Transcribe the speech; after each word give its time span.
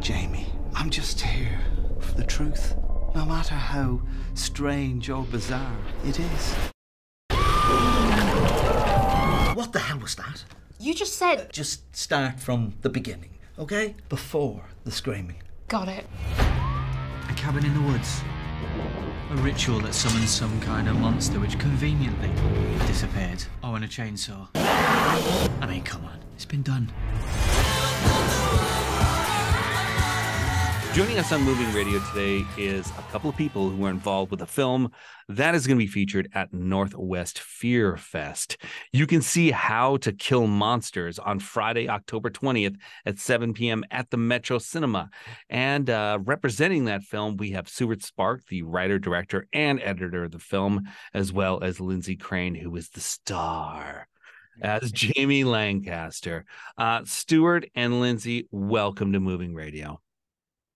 Jamie, 0.00 0.46
I'm 0.74 0.90
just 0.90 1.20
here 1.20 1.58
for 1.98 2.12
the 2.14 2.24
truth, 2.24 2.74
no 3.14 3.24
matter 3.24 3.54
how 3.54 4.00
strange 4.34 5.10
or 5.10 5.24
bizarre 5.24 5.76
it 6.04 6.20
is. 6.20 6.54
What 9.56 9.72
the 9.72 9.80
hell 9.80 9.98
was 9.98 10.14
that? 10.16 10.44
You 10.78 10.94
just 10.94 11.14
said. 11.14 11.52
Just 11.52 11.96
start 11.96 12.38
from 12.38 12.74
the 12.82 12.90
beginning, 12.90 13.38
okay? 13.58 13.96
Before 14.08 14.62
the 14.84 14.92
screaming. 14.92 15.42
Got 15.68 15.88
it. 15.88 16.04
A 16.38 17.34
cabin 17.34 17.64
in 17.64 17.74
the 17.74 17.80
woods. 17.80 18.20
A 19.30 19.36
ritual 19.38 19.80
that 19.80 19.94
summons 19.94 20.30
some 20.30 20.60
kind 20.60 20.88
of 20.88 20.96
monster 21.00 21.40
which 21.40 21.58
conveniently 21.58 22.30
disappeared. 22.86 23.42
Oh, 23.64 23.74
and 23.74 23.84
a 23.84 23.88
chainsaw. 23.88 24.48
I 25.60 25.66
mean, 25.68 25.82
come 25.82 26.04
on. 26.04 26.18
It's 26.34 26.44
been 26.44 26.62
done. 26.62 26.92
Joining 30.96 31.18
us 31.18 31.30
on 31.30 31.42
Moving 31.42 31.70
Radio 31.74 31.98
today 32.14 32.46
is 32.56 32.88
a 32.88 33.02
couple 33.12 33.28
of 33.28 33.36
people 33.36 33.68
who 33.68 33.84
are 33.84 33.90
involved 33.90 34.30
with 34.30 34.40
a 34.40 34.46
film 34.46 34.90
that 35.28 35.54
is 35.54 35.66
going 35.66 35.78
to 35.78 35.84
be 35.84 35.90
featured 35.90 36.30
at 36.32 36.54
Northwest 36.54 37.38
Fear 37.38 37.98
Fest. 37.98 38.56
You 38.92 39.06
can 39.06 39.20
see 39.20 39.50
How 39.50 39.98
to 39.98 40.12
Kill 40.12 40.46
Monsters 40.46 41.18
on 41.18 41.38
Friday, 41.38 41.86
October 41.86 42.30
20th 42.30 42.76
at 43.04 43.18
7 43.18 43.52
p.m. 43.52 43.84
at 43.90 44.08
the 44.08 44.16
Metro 44.16 44.58
Cinema. 44.58 45.10
And 45.50 45.90
uh, 45.90 46.18
representing 46.24 46.86
that 46.86 47.02
film, 47.02 47.36
we 47.36 47.50
have 47.50 47.68
Stuart 47.68 48.00
Sparke, 48.00 48.46
the 48.48 48.62
writer, 48.62 48.98
director, 48.98 49.48
and 49.52 49.78
editor 49.82 50.24
of 50.24 50.30
the 50.30 50.38
film, 50.38 50.88
as 51.12 51.30
well 51.30 51.62
as 51.62 51.76
Lyndsey 51.76 52.18
Craine, 52.18 52.54
who 52.54 52.74
is 52.74 52.88
the 52.88 53.00
star 53.00 54.08
as 54.60 54.90
Jamie 54.92 55.44
Lancaster. 55.44 56.44
Uh, 56.76 57.02
Stuart 57.04 57.68
and 57.74 57.94
Lyndsey, 57.94 58.46
welcome 58.50 59.12
to 59.12 59.20
Moving 59.20 59.54
Radio. 59.54 60.00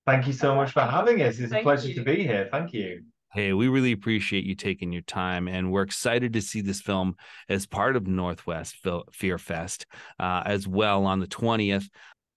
Thank 0.06 0.26
you 0.26 0.32
so 0.32 0.54
much 0.54 0.72
for 0.72 0.80
having 0.80 1.22
us. 1.22 1.38
It's 1.38 1.52
Thank 1.52 1.62
a 1.62 1.64
pleasure 1.64 1.88
you. 1.88 1.94
to 1.94 2.02
be 2.02 2.22
here. 2.22 2.48
Thank 2.50 2.72
you. 2.72 3.02
Hey, 3.32 3.52
we 3.52 3.68
really 3.68 3.92
appreciate 3.92 4.44
you 4.44 4.56
taking 4.56 4.92
your 4.92 5.02
time, 5.02 5.46
and 5.46 5.70
we're 5.70 5.82
excited 5.82 6.32
to 6.32 6.42
see 6.42 6.62
this 6.62 6.80
film 6.80 7.14
as 7.48 7.64
part 7.64 7.94
of 7.94 8.08
Northwest 8.08 8.76
Fear 9.12 9.38
Fest 9.38 9.86
uh, 10.18 10.42
as 10.44 10.66
well 10.66 11.04
on 11.04 11.20
the 11.20 11.28
20th. 11.28 11.88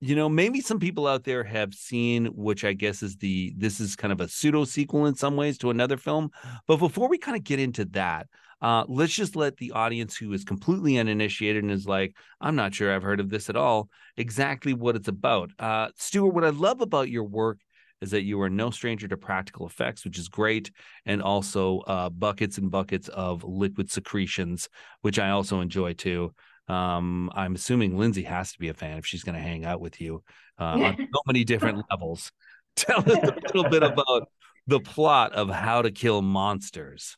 You 0.01 0.15
know, 0.15 0.29
maybe 0.29 0.61
some 0.61 0.79
people 0.79 1.07
out 1.07 1.23
there 1.23 1.43
have 1.45 1.73
seen, 1.73 2.27
which 2.27 2.63
I 2.63 2.73
guess 2.73 3.01
is 3.01 3.15
the 3.15 3.53
this 3.57 3.79
is 3.79 3.95
kind 3.95 4.11
of 4.11 4.21
a 4.21 4.27
pseudo 4.27 4.65
sequel 4.65 5.07
in 5.07 5.15
some 5.15 5.35
ways 5.35 5.57
to 5.59 5.71
another 5.71 5.97
film. 5.97 6.29
But 6.67 6.77
before 6.77 7.09
we 7.09 7.17
kind 7.17 7.37
of 7.37 7.43
get 7.43 7.59
into 7.59 7.85
that, 7.85 8.27
uh, 8.63 8.85
let's 8.87 9.13
just 9.13 9.35
let 9.35 9.57
the 9.57 9.73
audience 9.73 10.15
who 10.15 10.31
is 10.31 10.45
completely 10.45 10.97
uninitiated 10.97 11.63
and 11.63 11.71
is 11.71 11.85
like, 11.85 12.15
I'm 12.39 12.55
not 12.55 12.73
sure 12.73 12.95
I've 12.95 13.03
heard 13.03 13.19
of 13.19 13.29
this 13.29 13.49
at 13.49 13.57
all, 13.57 13.89
exactly 14.15 14.73
what 14.73 14.95
it's 14.95 15.09
about. 15.09 15.51
Uh, 15.59 15.89
Stuart, 15.97 16.33
what 16.33 16.45
I 16.45 16.49
love 16.49 16.79
about 16.79 17.09
your 17.09 17.25
work 17.25 17.59
is 18.01 18.11
that 18.11 18.23
you 18.23 18.41
are 18.41 18.49
no 18.49 18.71
stranger 18.71 19.05
to 19.09 19.17
practical 19.17 19.67
effects, 19.67 20.05
which 20.05 20.17
is 20.17 20.29
great, 20.29 20.71
and 21.05 21.21
also 21.21 21.79
uh, 21.79 22.09
buckets 22.09 22.57
and 22.57 22.71
buckets 22.71 23.09
of 23.09 23.43
liquid 23.43 23.91
secretions, 23.91 24.69
which 25.01 25.19
I 25.19 25.31
also 25.31 25.59
enjoy 25.59 25.91
too. 25.91 26.33
Um, 26.69 27.29
I'm 27.35 27.55
assuming 27.55 27.97
Lyndsey 27.97 28.25
has 28.25 28.53
to 28.53 28.59
be 28.59 28.69
a 28.69 28.73
fan 28.73 28.97
if 28.97 29.05
she's 29.05 29.23
going 29.23 29.35
to 29.35 29.41
hang 29.41 29.65
out 29.65 29.81
with 29.81 29.99
you 29.99 30.23
uh, 30.57 30.63
on 30.63 30.97
so 31.13 31.21
many 31.27 31.43
different 31.43 31.83
levels. 31.89 32.31
Tell 32.77 32.99
us 32.99 33.07
a 33.07 33.35
little 33.53 33.69
bit 33.69 33.83
about 33.83 34.29
the 34.67 34.79
plot 34.79 35.33
of 35.33 35.49
How 35.49 35.81
to 35.81 35.91
Kill 35.91 36.21
Monsters. 36.21 37.17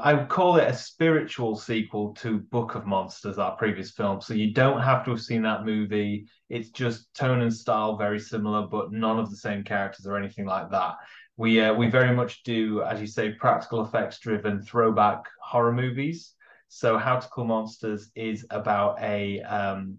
I 0.00 0.14
would 0.14 0.28
call 0.28 0.56
it 0.56 0.68
a 0.68 0.74
spiritual 0.74 1.54
sequel 1.54 2.14
to 2.14 2.38
Book 2.38 2.74
of 2.74 2.86
Monsters, 2.86 3.38
our 3.38 3.56
previous 3.56 3.90
film. 3.90 4.22
So 4.22 4.32
you 4.32 4.54
don't 4.54 4.80
have 4.80 5.04
to 5.04 5.10
have 5.10 5.20
seen 5.20 5.42
that 5.42 5.66
movie. 5.66 6.26
It's 6.48 6.70
just 6.70 7.12
tone 7.14 7.42
and 7.42 7.52
style 7.52 7.96
very 7.96 8.18
similar, 8.18 8.66
but 8.66 8.90
none 8.90 9.18
of 9.18 9.30
the 9.30 9.36
same 9.36 9.64
characters 9.64 10.06
or 10.06 10.16
anything 10.16 10.46
like 10.46 10.70
that. 10.70 10.94
We 11.36 11.60
uh, 11.60 11.74
we 11.74 11.90
very 11.90 12.14
much 12.14 12.42
do, 12.42 12.82
as 12.82 13.02
you 13.02 13.06
say, 13.06 13.32
practical 13.32 13.84
effects 13.84 14.18
driven 14.18 14.62
throwback 14.62 15.24
horror 15.42 15.72
movies. 15.72 16.32
So 16.68 16.96
How 16.96 17.18
to 17.18 17.28
Kill 17.34 17.44
Monsters 17.44 18.10
is 18.14 18.46
about 18.48 18.98
a 19.02 19.42
um, 19.42 19.98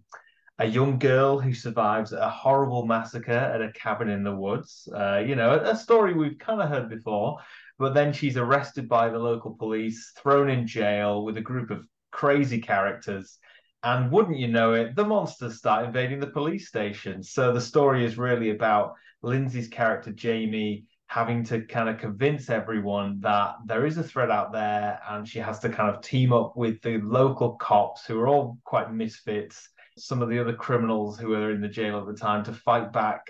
a 0.57 0.65
young 0.65 0.97
girl 0.97 1.39
who 1.39 1.53
survives 1.53 2.13
a 2.13 2.29
horrible 2.29 2.85
massacre 2.87 3.31
at 3.31 3.61
a 3.61 3.71
cabin 3.73 4.09
in 4.09 4.23
the 4.23 4.35
woods. 4.35 4.89
Uh, 4.91 5.19
you 5.19 5.35
know, 5.35 5.51
a, 5.51 5.71
a 5.71 5.75
story 5.75 6.13
we've 6.15 6.39
kind 6.39 6.61
of 6.61 6.69
heard 6.69 6.89
before. 6.89 7.37
But 7.79 7.93
then 7.93 8.11
she's 8.13 8.37
arrested 8.37 8.89
by 8.89 9.09
the 9.09 9.19
local 9.19 9.55
police, 9.55 10.11
thrown 10.17 10.49
in 10.49 10.65
jail 10.65 11.23
with 11.23 11.37
a 11.37 11.41
group 11.41 11.69
of 11.69 11.85
crazy 12.11 12.59
characters. 12.59 13.37
And 13.83 14.11
wouldn't 14.11 14.39
you 14.39 14.47
know 14.47 14.73
it, 14.73 14.95
the 14.95 15.05
monsters 15.05 15.57
start 15.57 15.85
invading 15.85 16.19
the 16.19 16.27
police 16.27 16.67
station. 16.67 17.21
So 17.21 17.53
the 17.53 17.61
story 17.61 18.03
is 18.03 18.17
really 18.17 18.49
about 18.49 18.93
Lyndsey's 19.23 19.67
character, 19.67 20.11
Jamie, 20.11 20.85
having 21.05 21.43
to 21.45 21.61
kind 21.61 21.87
of 21.87 21.99
convince 21.99 22.49
everyone 22.49 23.19
that 23.21 23.55
there 23.65 23.85
is 23.85 23.97
a 23.97 24.03
threat 24.03 24.31
out 24.31 24.51
there. 24.51 24.99
And 25.07 25.27
she 25.27 25.39
has 25.39 25.59
to 25.59 25.69
kind 25.69 25.95
of 25.95 26.01
team 26.01 26.33
up 26.33 26.57
with 26.57 26.81
the 26.81 26.97
local 26.97 27.51
cops, 27.57 28.05
who 28.05 28.19
are 28.19 28.27
all 28.27 28.57
quite 28.63 28.91
misfits, 28.91 29.69
some 29.97 30.21
of 30.21 30.29
the 30.29 30.39
other 30.39 30.53
criminals 30.53 31.19
who 31.19 31.33
are 31.33 31.51
in 31.51 31.61
the 31.61 31.67
jail 31.67 31.99
at 31.99 32.07
the 32.07 32.13
time, 32.13 32.43
to 32.45 32.53
fight 32.53 32.91
back 32.91 33.21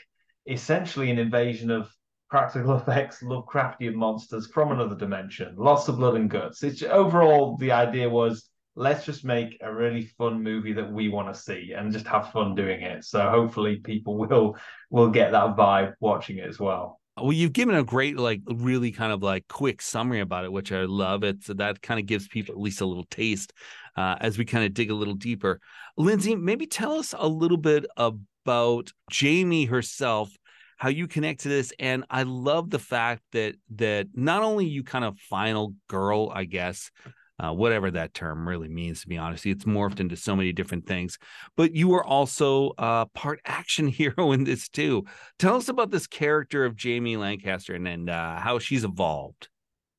essentially 0.47 1.11
an 1.11 1.19
invasion 1.19 1.69
of 1.69 1.93
practical 2.29 2.77
effects, 2.77 3.21
Lovecraftian 3.21 3.93
monsters 3.93 4.47
from 4.47 4.71
another 4.71 4.95
dimension, 4.95 5.55
lots 5.57 5.87
of 5.87 5.97
blood 5.97 6.15
and 6.15 6.29
guts. 6.29 6.63
It's 6.63 6.83
overall 6.83 7.57
the 7.57 7.71
idea 7.71 8.09
was 8.09 8.49
let's 8.75 9.05
just 9.05 9.25
make 9.25 9.57
a 9.61 9.73
really 9.73 10.05
fun 10.17 10.41
movie 10.43 10.73
that 10.73 10.91
we 10.91 11.09
want 11.09 11.33
to 11.33 11.39
see 11.39 11.73
and 11.75 11.91
just 11.91 12.05
have 12.05 12.31
fun 12.31 12.53
doing 12.53 12.81
it. 12.83 13.03
So 13.03 13.27
hopefully 13.29 13.77
people 13.77 14.17
will 14.27 14.55
will 14.89 15.09
get 15.09 15.31
that 15.31 15.55
vibe 15.55 15.93
watching 15.99 16.37
it 16.37 16.47
as 16.47 16.59
well. 16.59 17.01
Well, 17.19 17.33
you've 17.33 17.53
given 17.53 17.73
a 17.73 17.83
great, 17.83 18.15
like, 18.15 18.41
really 18.45 18.91
kind 18.91 19.11
of 19.11 19.23
like 19.23 19.47
quick 19.47 19.81
summary 19.81 20.19
about 20.19 20.45
it, 20.45 20.51
which 20.51 20.71
I 20.71 20.83
love. 20.83 21.23
It's 21.23 21.47
that 21.47 21.81
kind 21.81 21.99
of 21.99 22.05
gives 22.05 22.27
people 22.27 22.53
at 22.53 22.61
least 22.61 22.81
a 22.81 22.85
little 22.85 23.07
taste 23.09 23.53
uh, 23.95 24.17
as 24.21 24.37
we 24.37 24.45
kind 24.45 24.65
of 24.65 24.75
dig 24.75 24.91
a 24.91 24.95
little 24.95 25.15
deeper. 25.15 25.59
Lyndsey, 25.97 26.39
maybe 26.39 26.67
tell 26.67 26.91
us 26.93 27.15
a 27.17 27.27
little 27.27 27.57
bit 27.57 27.87
about 27.97 28.91
Jamie 29.09 29.65
herself 29.65 30.29
how 30.77 30.89
you 30.89 31.07
connect 31.07 31.41
to 31.41 31.49
this 31.49 31.73
and 31.79 32.05
i 32.09 32.23
love 32.23 32.69
the 32.69 32.79
fact 32.79 33.21
that 33.31 33.55
that 33.75 34.07
not 34.13 34.43
only 34.43 34.65
you 34.65 34.83
kind 34.83 35.03
of 35.03 35.17
final 35.19 35.73
girl 35.87 36.31
i 36.33 36.43
guess 36.45 36.91
uh, 37.39 37.53
whatever 37.53 37.91
that 37.91 38.15
term 38.15 38.47
really 38.47 38.67
means 38.67 39.01
to 39.01 39.07
be 39.07 39.17
honest 39.17 39.45
it's 39.45 39.65
morphed 39.65 39.99
into 39.99 40.15
so 40.15 40.35
many 40.35 40.51
different 40.51 40.87
things 40.87 41.19
but 41.55 41.75
you 41.75 41.93
are 41.93 42.03
also 42.03 42.69
uh, 42.77 43.05
part 43.13 43.39
action 43.45 43.87
hero 43.99 44.31
in 44.31 44.43
this 44.43 44.69
too 44.69 45.03
tell 45.37 45.55
us 45.55 45.69
about 45.69 45.91
this 45.91 46.07
character 46.07 46.65
of 46.65 46.75
jamie 46.75 47.17
lancaster 47.17 47.75
and, 47.75 47.87
and 47.87 48.09
uh, 48.09 48.39
how 48.39 48.57
she's 48.57 48.83
evolved 48.83 49.49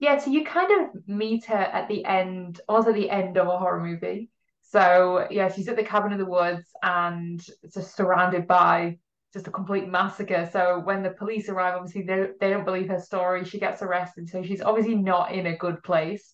Yeah, 0.00 0.18
so 0.18 0.30
you 0.30 0.44
kind 0.44 0.70
of 0.80 1.08
meet 1.08 1.44
her 1.46 1.54
at 1.56 1.88
the 1.88 2.04
end, 2.04 2.60
at 2.68 2.94
the 2.94 3.10
end 3.10 3.36
of 3.36 3.48
a 3.48 3.58
horror 3.58 3.82
movie. 3.84 4.30
So 4.62 5.26
yeah, 5.30 5.50
she's 5.50 5.66
at 5.68 5.76
the 5.76 5.82
cabin 5.82 6.12
in 6.12 6.18
the 6.18 6.26
woods 6.26 6.66
and 6.82 7.44
just 7.72 7.96
surrounded 7.96 8.46
by 8.46 8.98
just 9.32 9.46
a 9.46 9.50
complete 9.50 9.88
massacre. 9.88 10.48
So 10.52 10.80
when 10.82 11.02
the 11.02 11.10
police 11.10 11.48
arrive, 11.48 11.74
obviously 11.74 12.02
they 12.02 12.28
they 12.40 12.50
don't 12.50 12.64
believe 12.64 12.88
her 12.88 13.00
story. 13.00 13.44
She 13.44 13.58
gets 13.58 13.82
arrested, 13.82 14.28
so 14.28 14.42
she's 14.42 14.62
obviously 14.62 14.94
not 14.94 15.32
in 15.32 15.46
a 15.46 15.56
good 15.56 15.82
place. 15.82 16.32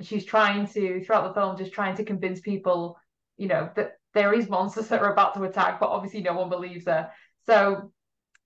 She's 0.00 0.24
trying 0.24 0.66
to 0.68 1.04
throughout 1.04 1.28
the 1.28 1.40
film, 1.40 1.56
just 1.56 1.72
trying 1.72 1.96
to 1.96 2.04
convince 2.04 2.40
people, 2.40 2.96
you 3.36 3.48
know, 3.48 3.70
that 3.76 3.92
there 4.14 4.32
is 4.32 4.48
monsters 4.48 4.88
that 4.88 5.02
are 5.02 5.12
about 5.12 5.34
to 5.34 5.44
attack, 5.44 5.78
but 5.78 5.90
obviously 5.90 6.22
no 6.22 6.34
one 6.34 6.48
believes 6.48 6.86
her. 6.86 7.10
So 7.46 7.92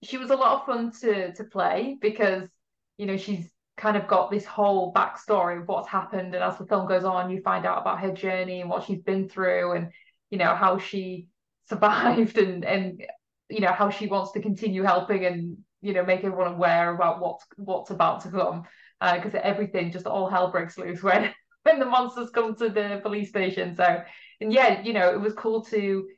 she 0.02 0.18
was 0.18 0.30
a 0.30 0.36
lot 0.36 0.60
of 0.60 0.66
fun 0.66 0.92
to 1.00 1.32
to 1.34 1.44
play 1.44 1.96
because 2.00 2.48
you 2.96 3.06
know 3.06 3.16
she's 3.16 3.48
kind 3.76 3.96
of 3.96 4.06
got 4.06 4.30
this 4.30 4.44
whole 4.44 4.92
backstory 4.92 5.60
of 5.60 5.68
what's 5.68 5.88
happened, 5.88 6.34
and 6.34 6.42
as 6.42 6.58
the 6.58 6.66
film 6.66 6.88
goes 6.88 7.04
on, 7.04 7.30
you 7.30 7.40
find 7.42 7.64
out 7.64 7.80
about 7.80 8.00
her 8.00 8.12
journey 8.12 8.60
and 8.60 8.70
what 8.70 8.84
she's 8.84 9.02
been 9.02 9.28
through, 9.28 9.72
and 9.72 9.90
you 10.30 10.38
know 10.38 10.54
how 10.54 10.78
she 10.78 11.28
survived 11.68 12.38
and 12.38 12.64
and 12.64 13.00
you 13.48 13.60
know 13.60 13.72
how 13.72 13.90
she 13.90 14.06
wants 14.06 14.32
to 14.32 14.40
continue 14.40 14.82
helping 14.82 15.24
and 15.26 15.58
you 15.80 15.92
know 15.92 16.04
make 16.04 16.24
everyone 16.24 16.54
aware 16.54 16.94
about 16.94 17.20
what's 17.20 17.44
what's 17.56 17.90
about 17.90 18.22
to 18.22 18.30
come. 18.30 18.64
Because 19.00 19.34
uh, 19.34 19.40
everything 19.42 19.92
just 19.92 20.06
all 20.06 20.30
hell 20.30 20.50
breaks 20.50 20.78
loose 20.78 21.02
when 21.02 21.32
when 21.62 21.78
the 21.78 21.84
monsters 21.84 22.30
come 22.30 22.54
to 22.56 22.68
the 22.68 23.00
police 23.02 23.28
station. 23.28 23.76
So 23.76 24.02
and 24.40 24.52
yeah 24.52 24.82
you 24.82 24.92
know 24.92 25.10
it 25.10 25.20
was 25.20 25.34
cool 25.34 25.64
to 25.66 26.08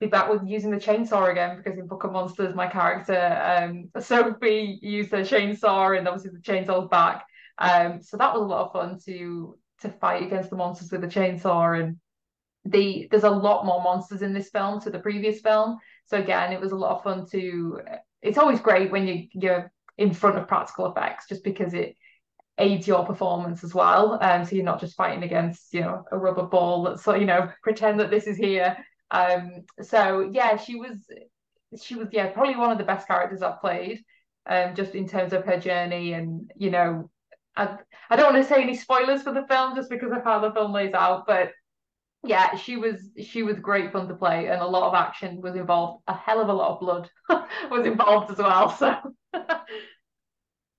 be 0.00 0.06
back 0.08 0.28
with 0.28 0.42
using 0.44 0.70
the 0.70 0.78
chainsaw 0.78 1.30
again 1.30 1.56
because 1.56 1.78
in 1.78 1.86
Book 1.86 2.04
of 2.04 2.12
Monsters 2.12 2.54
my 2.54 2.66
character 2.66 3.16
um 3.16 3.88
Sophie 4.02 4.78
used 4.82 5.12
her 5.12 5.22
chainsaw 5.22 5.96
and 5.96 6.06
obviously 6.06 6.32
the 6.32 6.42
chainsaw's 6.42 6.88
back. 6.88 7.24
Um 7.58 8.02
so 8.02 8.16
that 8.16 8.34
was 8.34 8.42
a 8.42 8.46
lot 8.46 8.66
of 8.66 8.72
fun 8.72 8.98
to 9.06 9.56
to 9.80 9.88
fight 9.88 10.22
against 10.22 10.50
the 10.50 10.56
monsters 10.56 10.90
with 10.90 11.00
the 11.00 11.06
chainsaw. 11.06 11.80
And 11.80 11.96
the 12.64 13.08
there's 13.10 13.24
a 13.24 13.30
lot 13.30 13.66
more 13.66 13.82
monsters 13.82 14.22
in 14.22 14.32
this 14.32 14.50
film 14.50 14.80
to 14.80 14.90
the 14.90 14.98
previous 14.98 15.40
film 15.40 15.78
so 16.06 16.18
again, 16.18 16.52
it 16.52 16.60
was 16.60 16.72
a 16.72 16.76
lot 16.76 16.96
of 16.96 17.02
fun 17.02 17.26
to. 17.30 17.80
It's 18.20 18.38
always 18.38 18.60
great 18.60 18.90
when 18.90 19.06
you 19.06 19.28
you're 19.32 19.72
in 19.98 20.12
front 20.12 20.38
of 20.38 20.48
practical 20.48 20.90
effects, 20.90 21.28
just 21.28 21.44
because 21.44 21.74
it 21.74 21.96
aids 22.58 22.86
your 22.86 23.04
performance 23.04 23.64
as 23.64 23.74
well. 23.74 24.18
Um, 24.20 24.44
so 24.44 24.56
you're 24.56 24.64
not 24.64 24.80
just 24.80 24.96
fighting 24.96 25.22
against 25.22 25.72
you 25.72 25.80
know 25.80 26.04
a 26.10 26.18
rubber 26.18 26.44
ball. 26.44 26.82
That's 26.84 27.06
you 27.06 27.26
know 27.26 27.50
pretend 27.62 28.00
that 28.00 28.10
this 28.10 28.26
is 28.26 28.36
here. 28.36 28.76
Um, 29.10 29.64
so 29.80 30.30
yeah, 30.32 30.56
she 30.56 30.76
was 30.76 30.98
she 31.80 31.94
was 31.94 32.08
yeah 32.12 32.28
probably 32.28 32.56
one 32.56 32.70
of 32.70 32.78
the 32.78 32.84
best 32.84 33.06
characters 33.06 33.42
I've 33.42 33.60
played. 33.60 34.02
Um, 34.44 34.74
just 34.74 34.96
in 34.96 35.08
terms 35.08 35.32
of 35.32 35.44
her 35.44 35.58
journey 35.58 36.14
and 36.14 36.50
you 36.56 36.70
know, 36.70 37.10
I 37.56 37.78
I 38.10 38.16
don't 38.16 38.32
want 38.34 38.44
to 38.44 38.48
say 38.52 38.62
any 38.62 38.76
spoilers 38.76 39.22
for 39.22 39.32
the 39.32 39.46
film 39.46 39.76
just 39.76 39.88
because 39.88 40.12
of 40.12 40.24
how 40.24 40.40
the 40.40 40.52
film 40.52 40.72
lays 40.72 40.94
out, 40.94 41.26
but 41.26 41.52
yeah, 42.24 42.56
she 42.56 42.76
was 42.76 43.10
she 43.22 43.42
was 43.42 43.58
great 43.58 43.92
fun 43.92 44.08
to 44.08 44.14
play, 44.14 44.46
and 44.46 44.60
a 44.60 44.66
lot 44.66 44.88
of 44.88 44.94
action 44.94 45.40
was 45.40 45.56
involved. 45.56 46.02
A 46.06 46.14
hell 46.14 46.40
of 46.40 46.48
a 46.48 46.52
lot 46.52 46.72
of 46.72 46.80
blood 46.80 47.10
was 47.70 47.86
involved 47.86 48.30
as 48.30 48.38
well. 48.38 48.70
So 48.76 48.96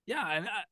yeah, 0.06 0.30
and 0.30 0.48
I, 0.48 0.64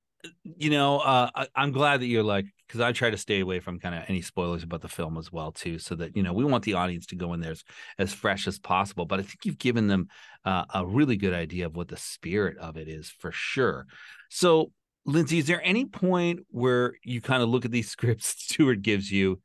you 0.44 0.70
know, 0.70 1.00
uh, 1.00 1.30
I, 1.36 1.48
I'm 1.56 1.72
glad 1.72 2.02
that 2.02 2.08
you're 2.08 2.24
like 2.24 2.46
because 2.68 2.80
I 2.80 2.94
try 2.94 3.10
to 3.10 3.18
stay 3.18 3.42
away 3.42 3.60
from 3.60 3.80
kind 3.80 3.96
of 3.96 4.04
any 4.08 4.22
spoilers 4.22 4.64
about 4.64 4.82
the 4.82 4.88
film 4.88 5.18
as 5.18 5.30
well 5.30 5.52
too, 5.52 5.78
so 5.78 5.96
that 5.96 6.16
you 6.16 6.24
know 6.24 6.32
we 6.32 6.46
want 6.46 6.64
the 6.64 6.76
audience 6.76 7.06
to 7.08 7.16
go 7.16 7.34
in 7.34 7.42
there 7.42 7.52
as, 7.52 7.64
as 7.98 8.14
fresh 8.14 8.48
as 8.48 8.58
possible. 8.58 9.06
But 9.06 9.20
I 9.20 9.24
think 9.24 9.40
you've 9.44 9.58
given 9.58 9.88
them 9.88 10.08
uh, 10.46 10.66
a 10.74 10.86
really 10.86 11.18
good 11.18 11.34
idea 11.34 11.66
of 11.66 11.76
what 11.76 11.90
the 11.90 11.98
spirit 11.98 12.58
of 12.60 12.78
it 12.78 12.88
is 12.88 13.10
for 13.10 13.32
sure. 13.34 13.88
So 14.30 14.72
Lyndsey, 15.08 15.40
is 15.40 15.48
there 15.48 15.62
any 15.64 15.86
point 15.86 16.42
where 16.50 16.94
you 17.04 17.22
kind 17.22 17.42
of 17.42 17.50
look 17.50 17.66
at 17.66 17.72
these 17.72 17.90
scripts 17.92 18.28
Stuart 18.28 18.82
gives 18.82 19.12
you, 19.12 19.40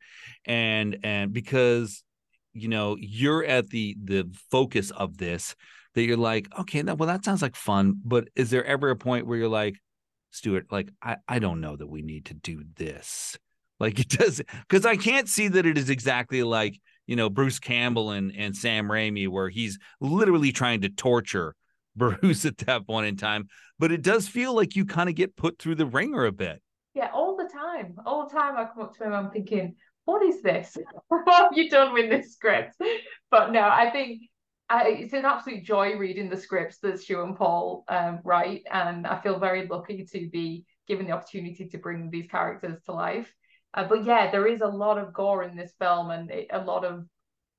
and 0.45 0.99
and 1.03 1.33
because 1.33 2.03
you 2.53 2.69
know 2.69 2.97
you're 2.99 3.45
at 3.45 3.69
the 3.69 3.97
the 4.03 4.29
focus 4.51 4.91
of 4.91 5.17
this, 5.19 5.55
that 5.95 6.03
you're 6.03 6.17
like, 6.17 6.49
okay, 6.59 6.83
that, 6.83 6.99
well 6.99 7.09
that 7.09 7.25
sounds 7.25 7.43
like 7.43 7.57
fun, 7.57 8.01
but 8.05 8.29
is 8.35 8.51
there 8.51 8.65
ever 8.65 8.91
a 8.91 8.97
point 8.97 9.27
where 9.27 9.39
you're 9.39 9.49
like, 9.49 9.77
Stuart, 10.31 10.67
like 10.71 10.91
I 11.03 11.17
I 11.27 11.39
don't 11.39 11.61
know 11.61 11.77
that 11.77 11.89
we 11.89 12.03
need 12.03 12.27
to 12.27 12.35
do 12.35 12.63
this, 12.77 13.39
like 13.81 13.99
it 14.01 14.11
does, 14.11 14.43
because 14.69 14.85
I 14.87 14.97
can't 14.97 15.29
see 15.29 15.49
that 15.49 15.67
it 15.67 15.79
is 15.79 15.91
exactly 15.91 16.43
like 16.43 16.79
you 17.07 17.17
know 17.17 17.31
Bruce 17.31 17.59
Campbell 17.59 18.11
and 18.11 18.33
and 18.37 18.55
Sam 18.55 18.89
Raimi, 18.89 19.29
where 19.29 19.49
he's 19.49 19.79
literally 20.01 20.53
trying 20.53 20.83
to 20.83 20.91
torture 20.91 21.55
Bruce 22.21 22.45
at 22.45 22.59
that 22.59 22.87
point 22.87 23.07
in 23.07 23.17
time. 23.17 23.49
But 23.79 23.93
it 23.93 24.03
does 24.03 24.29
feel 24.29 24.55
like 24.55 24.77
you 24.77 24.85
kind 24.85 25.09
of 25.09 25.15
get 25.15 25.37
put 25.37 25.59
through 25.59 25.77
the 25.77 25.87
ringer 25.87 26.27
a 26.27 26.33
bit. 26.33 26.63
Yeah, 26.95 27.11
all 27.13 27.37
the 27.37 27.49
time. 27.53 27.97
All 28.07 28.27
the 28.27 28.35
time 28.35 28.57
I 28.57 28.65
come 28.65 28.85
up 28.85 28.97
to 28.97 29.05
my 29.05 29.11
mum 29.11 29.31
thinking, 29.31 29.75
what 30.05 30.23
is 30.23 30.41
this? 30.43 30.77
what 31.09 31.29
have 31.29 31.53
you 31.53 31.69
done 31.69 31.93
with 31.93 32.11
this 32.11 32.33
script? 32.33 32.77
But 33.31 33.53
no, 33.53 33.61
I 33.61 33.91
think 33.91 34.23
I, 34.69 34.89
it's 34.89 35.13
an 35.13 35.25
absolute 35.25 35.65
joy 35.65 35.97
reading 35.97 36.29
the 36.29 36.37
scripts 36.37 36.79
that 36.79 36.99
Stu 37.01 37.23
and 37.23 37.37
Paul 37.37 37.85
um, 37.89 38.21
write. 38.25 38.63
And 38.71 39.07
I 39.07 39.21
feel 39.21 39.39
very 39.39 39.67
lucky 39.67 40.05
to 40.13 40.29
be 40.31 40.65
given 40.89 41.07
the 41.07 41.13
opportunity 41.13 41.67
to 41.69 41.79
bring 41.79 42.11
these 42.11 42.29
characters 42.29 42.79
to 42.87 42.93
life. 42.93 43.33
Uh, 43.75 43.85
but 43.87 44.05
yeah, 44.05 44.31
there 44.31 44.47
is 44.47 44.61
a 44.63 44.67
lot 44.67 44.99
of 44.99 45.13
gore 45.13 45.43
in 45.43 45.57
this 45.57 45.75
film 45.79 46.11
and 46.11 46.31
it, 46.31 46.49
a 46.53 46.65
lot 46.65 46.85
of 46.85 47.05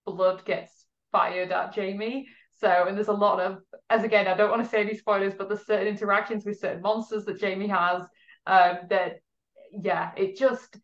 blood 0.06 0.44
gets 0.46 0.86
fired 1.12 1.52
at 1.52 1.74
Jamie. 1.74 2.28
So, 2.60 2.86
and 2.88 2.98
there's 2.98 3.08
a 3.08 3.14
lot 3.14 3.40
of, 3.40 3.60
as 3.90 4.04
again, 4.04 4.28
I 4.28 4.36
don't 4.36 4.50
want 4.50 4.64
to 4.64 4.70
say 4.70 4.82
any 4.82 4.98
spoilers, 4.98 5.34
but 5.36 5.48
there's 5.48 5.66
certain 5.66 5.88
interactions 5.88 6.46
with 6.46 6.60
certain 6.60 6.82
monsters 6.82 7.26
that 7.26 7.40
Jamie 7.40 7.68
has 7.68 8.02
um, 8.48 8.78
that, 8.90 9.20
yeah, 9.72 10.12
it 10.18 10.38
just, 10.38 10.78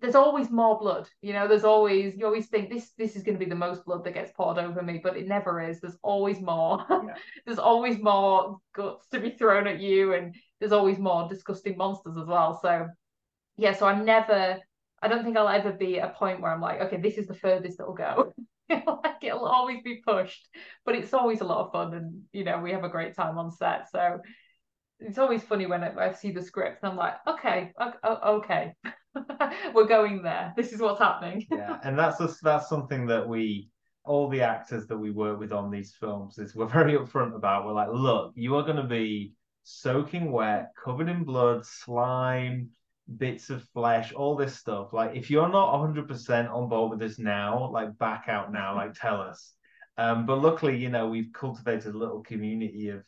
there's 0.00 0.14
always 0.14 0.50
more 0.50 0.78
blood. 0.78 1.08
You 1.22 1.32
know, 1.32 1.48
there's 1.48 1.64
always, 1.64 2.16
you 2.16 2.24
always 2.24 2.46
think 2.46 2.70
this 2.70 2.92
this 2.96 3.16
is 3.16 3.22
going 3.22 3.38
to 3.38 3.44
be 3.44 3.50
the 3.50 3.56
most 3.56 3.84
blood 3.84 4.04
that 4.04 4.14
gets 4.14 4.32
poured 4.32 4.58
over 4.58 4.80
me, 4.82 5.00
but 5.02 5.16
it 5.16 5.26
never 5.26 5.60
is. 5.60 5.80
There's 5.80 5.98
always 6.02 6.40
more. 6.40 6.84
Yeah. 6.90 7.14
there's 7.46 7.58
always 7.58 7.98
more 7.98 8.58
guts 8.74 9.06
to 9.08 9.20
be 9.20 9.30
thrown 9.30 9.66
at 9.66 9.80
you, 9.80 10.14
and 10.14 10.34
there's 10.58 10.72
always 10.72 10.98
more 10.98 11.28
disgusting 11.28 11.76
monsters 11.76 12.16
as 12.16 12.26
well. 12.26 12.58
So, 12.62 12.88
yeah, 13.56 13.72
so 13.72 13.86
I'm 13.86 14.04
never, 14.04 14.58
I 15.02 15.08
don't 15.08 15.24
think 15.24 15.36
I'll 15.36 15.48
ever 15.48 15.72
be 15.72 15.98
at 15.98 16.10
a 16.10 16.14
point 16.14 16.40
where 16.40 16.52
I'm 16.52 16.60
like, 16.60 16.80
okay, 16.82 16.98
this 16.98 17.16
is 17.16 17.26
the 17.26 17.34
furthest 17.34 17.80
it'll 17.80 17.94
go. 17.94 18.32
like 19.04 19.22
it'll 19.22 19.46
always 19.46 19.82
be 19.82 20.02
pushed, 20.06 20.48
but 20.84 20.94
it's 20.94 21.12
always 21.12 21.40
a 21.40 21.44
lot 21.44 21.66
of 21.66 21.72
fun, 21.72 21.94
and 21.94 22.22
you 22.32 22.44
know 22.44 22.60
we 22.60 22.72
have 22.72 22.84
a 22.84 22.88
great 22.88 23.14
time 23.14 23.38
on 23.38 23.50
set. 23.50 23.90
So 23.90 24.20
it's 25.00 25.18
always 25.18 25.42
funny 25.42 25.66
when 25.66 25.82
I, 25.82 26.08
I 26.08 26.12
see 26.12 26.30
the 26.30 26.42
script 26.42 26.82
and 26.82 26.92
I'm 26.92 26.96
like, 26.96 27.14
okay, 27.26 27.72
okay, 28.04 28.74
we're 29.74 29.86
going 29.86 30.22
there. 30.22 30.52
This 30.56 30.72
is 30.72 30.80
what's 30.80 31.00
happening. 31.00 31.46
yeah, 31.50 31.78
and 31.82 31.98
that's 31.98 32.18
just, 32.18 32.42
that's 32.42 32.68
something 32.68 33.06
that 33.06 33.26
we 33.26 33.70
all 34.04 34.28
the 34.28 34.42
actors 34.42 34.86
that 34.86 34.96
we 34.96 35.10
work 35.10 35.38
with 35.38 35.52
on 35.52 35.70
these 35.70 35.94
films 35.98 36.38
is 36.38 36.54
we're 36.54 36.66
very 36.66 36.94
upfront 36.94 37.34
about. 37.34 37.66
We're 37.66 37.72
like, 37.72 37.90
look, 37.92 38.32
you 38.34 38.56
are 38.56 38.62
going 38.62 38.76
to 38.76 38.82
be 38.82 39.34
soaking 39.62 40.32
wet, 40.32 40.72
covered 40.82 41.08
in 41.08 41.24
blood, 41.24 41.66
slime, 41.66 42.70
bits 43.16 43.50
of 43.50 43.64
flesh, 43.74 44.12
all 44.12 44.36
this 44.36 44.56
stuff. 44.56 44.92
Like, 44.92 45.16
if 45.16 45.30
you're 45.30 45.48
not 45.48 45.74
100% 45.74 46.50
on 46.50 46.68
board 46.68 46.90
with 46.90 47.00
this 47.00 47.18
now, 47.18 47.70
like, 47.72 47.96
back 47.98 48.24
out 48.28 48.52
now, 48.52 48.74
like, 48.74 48.94
tell 48.94 49.20
us. 49.20 49.54
Um, 49.96 50.26
but 50.26 50.36
luckily, 50.36 50.76
you 50.76 50.88
know, 50.88 51.08
we've 51.08 51.32
cultivated 51.32 51.94
a 51.94 51.98
little 51.98 52.22
community 52.22 52.88
of 52.88 53.02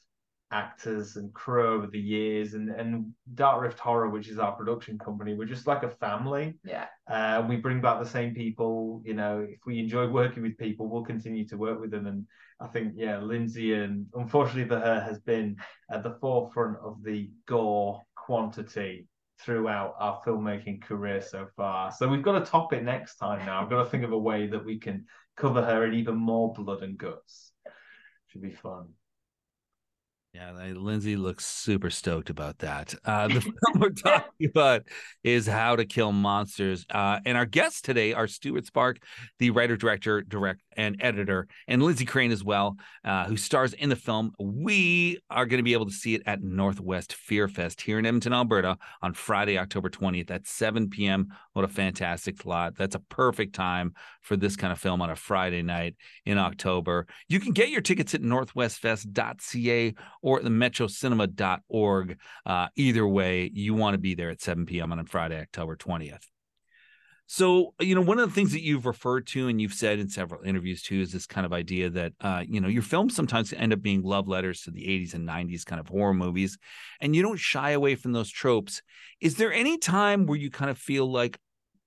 actors 0.51 1.17
and 1.17 1.33
crew 1.33 1.75
over 1.75 1.87
the 1.87 1.99
years, 1.99 2.53
and 2.55 2.69
and 2.69 3.15
Dark 3.35 3.63
Rift 3.63 3.79
Horror, 3.79 4.11
which 4.11 4.29
is 4.29 4.39
our 4.39 4.53
production 4.53 4.99
company, 4.99 5.35
we're 5.35 5.47
just 5.47 5.67
like 5.67 5.83
a 5.83 5.89
family. 5.89 6.59
Yeah. 6.65 6.87
Uh, 7.11 7.45
we 7.49 7.57
bring 7.57 7.81
back 7.81 7.99
the 7.99 8.09
same 8.09 8.35
people. 8.35 9.03
You 9.05 9.15
know, 9.15 9.47
if 9.49 9.61
we 9.65 9.79
enjoy 9.79 10.09
working 10.09 10.43
with 10.43 10.59
people, 10.59 10.89
we'll 10.89 11.05
continue 11.05 11.47
to 11.49 11.57
work 11.57 11.81
with 11.81 11.91
them. 11.91 12.07
And 12.07 12.27
I 12.61 12.67
think, 12.67 12.93
yeah, 12.97 13.17
Lyndsey, 13.17 13.83
and 13.83 14.07
unfortunately 14.15 14.69
for 14.69 14.79
her, 14.79 15.01
has 15.01 15.19
been 15.21 15.57
at 15.91 16.03
the 16.03 16.19
forefront 16.21 16.77
of 16.85 17.03
the 17.03 17.31
gore 17.47 18.03
quantity 18.15 19.07
throughout 19.45 19.95
our 19.99 20.21
filmmaking 20.25 20.83
career 20.83 21.21
so 21.21 21.47
far. 21.57 21.93
So 21.93 22.09
we've 22.09 22.23
got 22.23 22.39
to 22.39 22.51
top 22.51 22.73
it 22.73 22.83
next 22.83 23.17
time 23.17 23.45
now. 23.45 23.63
I've 23.63 23.71
got 23.71 23.85
to 23.85 23.91
think 23.91 24.05
of 24.05 24.13
a 24.13 24.19
way 24.19 24.47
that 24.47 24.65
we 24.65 24.79
can 24.79 25.07
cover 25.37 25.63
her 25.63 25.85
in 25.87 25.95
even 25.95 26.17
more 26.17 26.53
blood 26.53 26.83
and 26.83 26.97
guts. 26.97 27.53
Should 28.29 28.43
be 28.43 28.53
fun. 28.53 28.89
Yeah, 30.35 30.53
Lyndsey 30.53 31.19
looks 31.19 31.45
super 31.45 31.91
stoked 31.91 32.31
about 32.31 32.61
that. 32.61 32.95
Uh, 33.05 33.29
the 33.29 33.41
film 33.43 33.55
we're 33.79 33.91
talking 33.91 34.49
about 34.49 34.85
is 35.23 35.47
How 35.47 35.77
to 35.77 35.85
Kill 35.85 36.11
Monsters. 36.11 36.87
Uh, 36.89 37.21
and 37.27 37.37
our 37.37 37.45
guests 37.45 37.83
today 37.83 38.15
are 38.15 38.27
Stuart 38.27 38.65
Sparke, 38.65 39.03
the 39.39 39.51
writer, 39.51 39.77
director, 39.77 40.23
direct, 40.23 40.63
and 40.75 40.97
editor, 41.01 41.49
and 41.69 41.83
Lyndsey 41.83 42.09
Craine 42.09 42.33
as 42.33 42.43
well, 42.43 42.79
uh, 43.05 43.27
who 43.27 43.37
stars 43.37 43.75
in 43.75 43.91
the 43.91 43.97
film. 43.97 44.33
We 44.39 45.19
are 45.29 45.45
going 45.45 45.59
to 45.59 45.65
be 45.65 45.75
able 45.75 45.85
to 45.85 45.93
see 45.93 46.15
it 46.15 46.23
at 46.25 46.43
Northwest 46.43 47.13
Fear 47.13 47.49
Fest 47.49 47.83
here 47.83 47.99
in 47.99 48.07
Edmonton, 48.07 48.33
Alberta 48.33 48.79
on 49.03 49.13
Friday, 49.13 49.59
October 49.59 49.91
20th 49.91 50.31
at 50.31 50.47
7 50.47 50.89
p.m. 50.89 51.29
What 51.53 51.67
a 51.67 51.69
fantastic 51.69 52.41
slot. 52.41 52.75
That's 52.75 52.95
a 52.95 53.01
perfect 53.01 53.55
time 53.55 53.93
for 54.23 54.39
this 54.39 54.57
kind 54.57 54.73
of 54.73 54.79
film 54.79 55.03
on 55.03 55.11
a 55.11 55.17
Friday 55.17 55.61
night 55.61 55.95
in 56.25 56.39
October. 56.39 57.07
You 57.29 57.39
can 57.39 57.53
get 57.53 57.69
your 57.69 57.83
tickets 57.83 58.15
at 58.15 58.23
northwestfest.ca 58.23 59.95
or 60.23 60.41
the 60.41 60.51
metrocinema.org. 60.51 62.19
Uh, 62.47 62.69
either 62.77 63.07
way, 63.07 63.51
you 63.53 63.75
want 63.75 63.95
to 63.95 63.99
be 63.99 64.15
there 64.15 64.31
at 64.31 64.41
7 64.41 64.65
p.m. 64.65 64.93
on 64.93 65.05
Friday, 65.07 65.41
October 65.41 65.77
20th. 65.77 66.23
So, 67.27 67.73
you 67.81 67.95
know, 67.95 68.03
one 68.03 68.19
of 68.19 68.29
the 68.29 68.35
things 68.35 68.53
that 68.53 68.61
you've 68.61 68.85
referred 68.85 69.27
to 69.29 69.49
and 69.49 69.59
you've 69.59 69.73
said 69.73 69.99
in 69.99 70.09
several 70.09 70.43
interviews 70.43 70.83
too 70.83 71.01
is 71.01 71.13
this 71.13 71.27
kind 71.27 71.47
of 71.47 71.53
idea 71.53 71.89
that, 71.89 72.13
uh, 72.21 72.43
you 72.47 72.61
know, 72.61 72.69
your 72.69 72.83
films 72.83 73.17
sometimes 73.17 73.55
end 73.55 73.73
up 73.73 73.81
being 73.81 74.03
love 74.03 74.29
letters 74.29 74.63
to 74.63 74.71
the 74.71 74.83
80s 74.83 75.15
and 75.15 75.27
90s 75.27 75.65
kind 75.65 75.81
of 75.81 75.89
horror 75.89 76.13
movies, 76.13 76.59
and 77.01 77.17
you 77.17 77.23
don't 77.23 77.39
shy 77.39 77.71
away 77.71 77.95
from 77.95 78.13
those 78.13 78.29
tropes. 78.29 78.83
Is 79.21 79.37
there 79.37 79.53
any 79.53 79.79
time 79.79 80.27
where 80.27 80.37
you 80.37 80.51
kind 80.51 80.71
of 80.71 80.77
feel 80.77 81.11
like, 81.11 81.39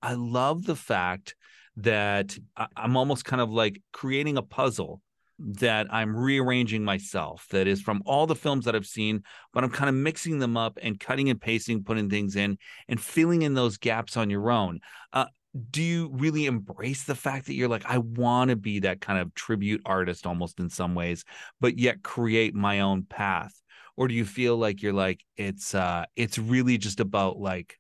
I 0.02 0.14
love 0.14 0.66
the 0.66 0.76
fact 0.76 1.36
that 1.78 2.38
I'm 2.76 2.98
almost 2.98 3.26
kind 3.26 3.42
of 3.42 3.52
like 3.52 3.82
creating 3.92 4.38
a 4.38 4.42
puzzle 4.42 5.02
that 5.38 5.88
I'm 5.94 6.16
rearranging 6.16 6.84
myself 6.84 7.46
that 7.52 7.68
is 7.68 7.82
from 7.82 8.02
all 8.06 8.26
the 8.26 8.36
films 8.36 8.66
that 8.66 8.76
I've 8.76 8.86
seen, 8.86 9.24
but 9.54 9.64
I'm 9.64 9.70
kind 9.70 9.90
of 9.90 9.96
mixing 9.96 10.40
them 10.40 10.56
up 10.56 10.78
and 10.82 11.00
cutting 11.00 11.30
and 11.30 11.40
pasting, 11.40 11.84
putting 11.84 12.10
things 12.10 12.36
in 12.36 12.58
and 12.88 13.00
filling 13.00 13.42
in 13.42 13.54
those 13.54 13.78
gaps 13.78 14.16
on 14.18 14.30
your 14.30 14.50
own. 14.50 14.80
Uh, 15.12 15.26
do 15.72 15.82
you 15.82 16.10
really 16.14 16.46
embrace 16.46 17.04
the 17.04 17.16
fact 17.16 17.46
that 17.46 17.54
you're 17.54 17.70
like, 17.70 17.86
I 17.86 17.98
want 18.00 18.50
to 18.50 18.56
be 18.56 18.80
that 18.80 19.02
kind 19.02 19.20
of 19.20 19.34
tribute 19.36 19.82
artist 19.86 20.26
almost 20.26 20.60
in 20.60 20.70
some 20.70 20.96
ways, 20.96 21.24
but 21.62 21.78
yet 21.78 22.04
create 22.04 22.54
my 22.56 22.82
own 22.82 23.04
path? 23.04 23.54
Or 23.98 24.08
do 24.08 24.14
you 24.14 24.26
feel 24.26 24.58
like 24.58 24.82
you're 24.82 24.94
like, 24.94 25.24
it's 25.38 25.74
uh 25.74 26.06
it's 26.16 26.38
really 26.38 26.78
just 26.78 27.00
about 27.00 27.38
like 27.38 27.78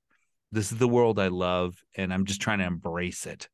this 0.52 0.72
is 0.72 0.78
the 0.78 0.88
world 0.88 1.20
I 1.20 1.28
love 1.28 1.76
and 1.96 2.14
I'm 2.14 2.26
just 2.26 2.42
trying 2.42 2.60
to 2.60 2.66
embrace 2.66 3.26
it? 3.26 3.50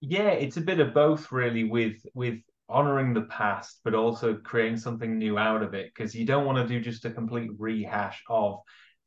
yeah 0.00 0.30
it's 0.30 0.56
a 0.56 0.60
bit 0.62 0.80
of 0.80 0.94
both 0.94 1.30
really 1.30 1.64
with 1.64 2.04
with 2.14 2.38
honoring 2.70 3.12
the 3.14 3.22
past, 3.22 3.80
but 3.84 3.94
also 3.94 4.34
creating 4.36 4.76
something 4.76 5.18
new 5.18 5.38
out 5.38 5.62
of 5.62 5.74
it. 5.74 5.92
Because 5.94 6.14
you 6.14 6.24
don't 6.24 6.46
want 6.46 6.58
to 6.58 6.66
do 6.66 6.80
just 6.80 7.04
a 7.04 7.10
complete 7.10 7.50
rehash 7.58 8.22
of 8.28 8.60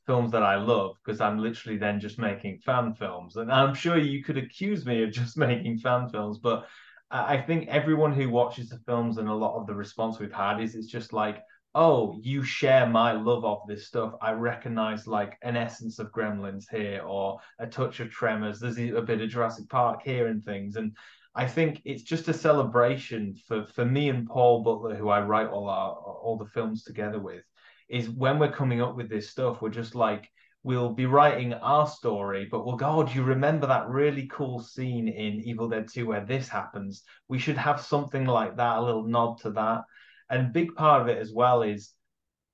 films 0.06 0.32
that 0.32 0.44
I 0.44 0.56
love, 0.56 0.96
because 1.04 1.22
I'm 1.22 1.40
literally 1.40 1.78
then 1.78 2.00
just 2.00 2.20
making 2.20 2.60
fan 2.60 2.94
films. 2.94 3.36
And 3.38 3.52
I'm 3.52 3.74
sure 3.74 3.98
you 3.98 4.24
could 4.24 4.38
accuse 4.38 4.86
me 4.86 5.04
of 5.04 5.12
just 5.12 5.38
making 5.50 5.80
fan 5.80 6.10
films, 6.10 6.40
but 6.40 6.68
I 7.12 7.38
think 7.38 7.68
everyone 7.68 8.12
who 8.12 8.30
watches 8.30 8.70
the 8.70 8.80
films 8.88 9.18
and 9.18 9.30
a 9.30 9.34
lot 9.34 9.60
of 9.60 9.68
the 9.68 9.76
response 9.76 10.20
we've 10.20 10.34
had 10.34 10.60
is 10.60 10.74
it's 10.74 10.88
just 10.88 11.14
like 11.14 11.44
oh, 11.76 12.20
you 12.22 12.44
share 12.44 12.88
my 12.88 13.14
love 13.14 13.44
of 13.46 13.62
this 13.68 13.88
stuff. 13.88 14.14
I 14.22 14.32
recognize 14.32 15.08
like 15.08 15.38
an 15.42 15.58
essence 15.58 16.00
of 16.00 16.12
Gremlins 16.12 16.66
here 16.70 17.02
or 17.06 17.40
a 17.60 17.66
touch 17.66 18.00
of 18.00 18.12
Tremors. 18.12 18.60
There's 18.60 18.78
a 18.78 19.02
bit 19.02 19.22
of 19.22 19.30
Jurassic 19.30 19.70
Park 19.70 20.02
here 20.04 20.28
and 20.28 20.44
things. 20.44 20.76
And 20.76 20.96
I 21.36 21.48
think 21.48 21.82
it's 21.86 22.04
just 22.04 22.28
a 22.28 22.34
celebration 22.34 23.36
for 23.48 23.66
for 23.66 23.86
me 23.86 24.10
and 24.10 24.28
Paul 24.28 24.64
Butler, 24.64 24.96
who 24.96 25.10
I 25.10 25.22
write 25.22 25.48
all 25.48 25.70
our 25.70 25.92
all 25.94 26.38
the 26.38 26.52
films 26.52 26.84
together 26.84 27.20
with, 27.20 27.44
is 27.90 28.10
when 28.10 28.40
we're 28.40 28.52
coming 28.52 28.82
up 28.82 28.96
with 28.96 29.10
this 29.10 29.30
stuff, 29.30 29.62
we're 29.62 29.70
just 29.70 29.96
like 29.96 30.30
we'll 30.64 30.94
be 30.94 31.06
writing 31.06 31.54
our 31.54 31.86
story, 31.86 32.48
but 32.50 32.66
we'll 32.66 32.78
go, 32.78 32.88
oh, 32.88 33.04
do 33.04 33.14
you 33.14 33.24
remember 33.24 33.68
that 33.68 33.90
really 33.90 34.28
cool 34.32 34.62
scene 34.62 35.10
in 35.10 35.42
Evil 35.42 35.68
Dead 35.68 35.88
2 35.92 36.08
where 36.08 36.26
this 36.26 36.48
happens? 36.48 37.04
We 37.28 37.38
should 37.38 37.58
have 37.58 37.82
something 37.82 38.26
like 38.26 38.56
that, 38.56 38.78
a 38.78 38.82
little 38.82 39.06
nod 39.06 39.40
to 39.42 39.52
that. 39.52 39.82
And 40.30 40.54
big 40.54 40.74
part 40.76 41.02
of 41.02 41.10
it 41.10 41.18
as 41.18 41.34
well 41.34 41.64
is 41.64 41.92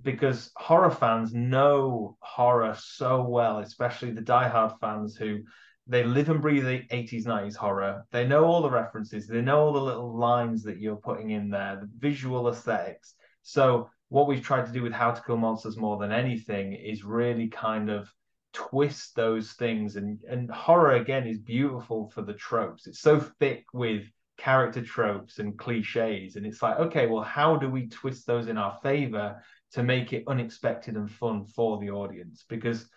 because 0.01 0.51
horror 0.55 0.89
fans 0.89 1.33
know 1.33 2.17
horror 2.19 2.75
so 2.79 3.21
well, 3.21 3.59
especially 3.59 4.12
the 4.12 4.21
diehard 4.21 4.79
fans 4.79 5.15
who 5.15 5.43
they 5.89 6.03
live 6.03 6.29
and 6.29 6.41
breathe 6.41 6.65
the 6.65 6.86
80s 6.96 7.25
90s 7.25 7.55
horror. 7.55 8.05
They 8.12 8.27
know 8.27 8.46
all 8.46 8.62
the 8.62 8.69
references. 8.69 9.27
They 9.27 9.41
know 9.41 9.60
all 9.60 9.74
the 9.74 9.81
little 9.81 10.15
lines 10.15 10.62
that 10.63 10.79
you're 10.79 10.96
putting 10.96 11.31
in 11.31 11.50
there 11.50 11.79
the 11.81 11.89
visual 11.98 12.48
aesthetics. 12.48 13.15
So 13.41 13.89
what 14.10 14.27
we've 14.27 14.43
tried 14.43 14.67
to 14.67 14.72
do 14.72 14.84
with 14.84 14.93
how 14.93 15.12
to 15.12 15.22
kill 15.25 15.38
monsters 15.38 15.77
more 15.77 15.98
than 15.98 16.12
anything 16.12 16.74
is 16.74 17.03
really 17.03 17.48
kind 17.48 17.89
of 17.89 18.08
twist 18.53 19.15
those 19.15 19.53
things. 19.53 19.96
And 19.96 20.22
and 20.29 20.51
horror 20.51 20.93
again 20.93 21.27
is 21.27 21.39
beautiful 21.39 22.10
for 22.10 22.22
the 22.22 22.34
tropes. 22.34 22.86
It's 22.86 23.01
so 23.01 23.19
thick 23.19 23.65
with 23.74 24.03
character 24.38 24.84
tropes 24.84 25.39
and 25.39 25.58
cliches. 25.58 26.36
And 26.36 26.46
it's 26.46 26.62
like 26.62 26.77
okay 26.77 27.08
well 27.08 27.24
how 27.24 27.58
do 27.58 27.67
we 27.67 27.88
twist 27.88 28.27
those 28.27 28.48
in 28.48 28.60
our 28.60 28.77
favor 28.84 29.41
to 29.72 29.84
make 29.84 30.13
it 30.13 30.24
unexpected 30.27 30.96
and 30.96 31.10
fun 31.10 31.46
for 31.46 31.79
the 31.79 31.89
audience? 31.89 32.46
Because 32.48 32.88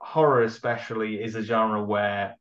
horror 0.00 0.42
especially 0.42 1.22
is 1.22 1.34
a 1.34 1.42
genre 1.42 1.82
where 1.82 2.36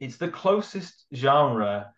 it's 0.00 0.16
the 0.16 0.28
closest 0.28 1.06
genre 1.14 1.92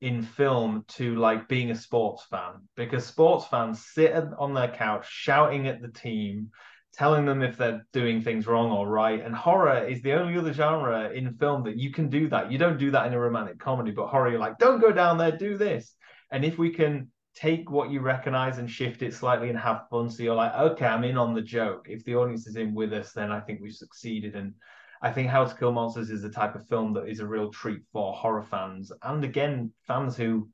in 0.00 0.22
film 0.22 0.84
to 0.88 1.16
like 1.16 1.48
being 1.48 1.70
a 1.70 1.74
sports 1.74 2.24
fan 2.30 2.68
because 2.76 3.06
sports 3.06 3.46
fans 3.46 3.84
sit 3.84 4.14
on 4.38 4.54
their 4.54 4.68
couch 4.68 5.06
shouting 5.08 5.66
at 5.66 5.80
the 5.80 5.88
team 5.88 6.50
telling 6.92 7.24
them 7.24 7.42
if 7.42 7.56
they're 7.56 7.84
doing 7.92 8.22
things 8.22 8.46
wrong 8.46 8.70
or 8.70 8.86
right 8.86 9.24
and 9.24 9.34
horror 9.34 9.84
is 9.84 10.02
the 10.02 10.12
only 10.12 10.38
other 10.38 10.52
genre 10.52 11.10
in 11.10 11.34
film 11.34 11.64
that 11.64 11.76
you 11.76 11.90
can 11.90 12.08
do 12.08 12.28
that. 12.28 12.52
You 12.52 12.58
don't 12.58 12.78
do 12.78 12.92
that 12.92 13.06
in 13.06 13.14
a 13.14 13.18
romantic 13.18 13.58
comedy 13.58 13.90
but 13.90 14.08
horror 14.08 14.30
you're 14.30 14.38
like 14.38 14.58
don't 14.58 14.80
go 14.80 14.92
down 14.92 15.18
there 15.18 15.36
do 15.36 15.56
this. 15.56 15.94
And 16.30 16.44
if 16.44 16.58
we 16.58 16.70
can 16.70 17.10
take 17.34 17.70
what 17.70 17.90
you 17.90 18.00
recognize 18.00 18.58
and 18.58 18.70
shift 18.70 19.02
it 19.02 19.12
slightly 19.12 19.48
and 19.48 19.58
have 19.58 19.88
fun. 19.90 20.08
So 20.08 20.22
you're 20.22 20.34
like, 20.34 20.54
okay, 20.54 20.86
I'm 20.86 21.04
in 21.04 21.18
on 21.18 21.34
the 21.34 21.42
joke. 21.42 21.86
If 21.88 22.04
the 22.04 22.14
audience 22.14 22.46
is 22.46 22.56
in 22.56 22.74
with 22.74 22.92
us, 22.92 23.12
then 23.12 23.32
I 23.32 23.40
think 23.40 23.60
we've 23.60 23.72
succeeded. 23.74 24.36
And 24.36 24.54
I 25.02 25.10
think 25.10 25.28
How 25.28 25.44
to 25.44 25.54
Kill 25.54 25.72
Monsters 25.72 26.10
is 26.10 26.22
the 26.22 26.30
type 26.30 26.54
of 26.54 26.66
film 26.68 26.92
that 26.94 27.08
is 27.08 27.20
a 27.20 27.26
real 27.26 27.50
treat 27.50 27.82
for 27.92 28.12
horror 28.12 28.42
fans. 28.42 28.92
And 29.02 29.24
again, 29.24 29.72
fans 29.86 30.16
who 30.16 30.48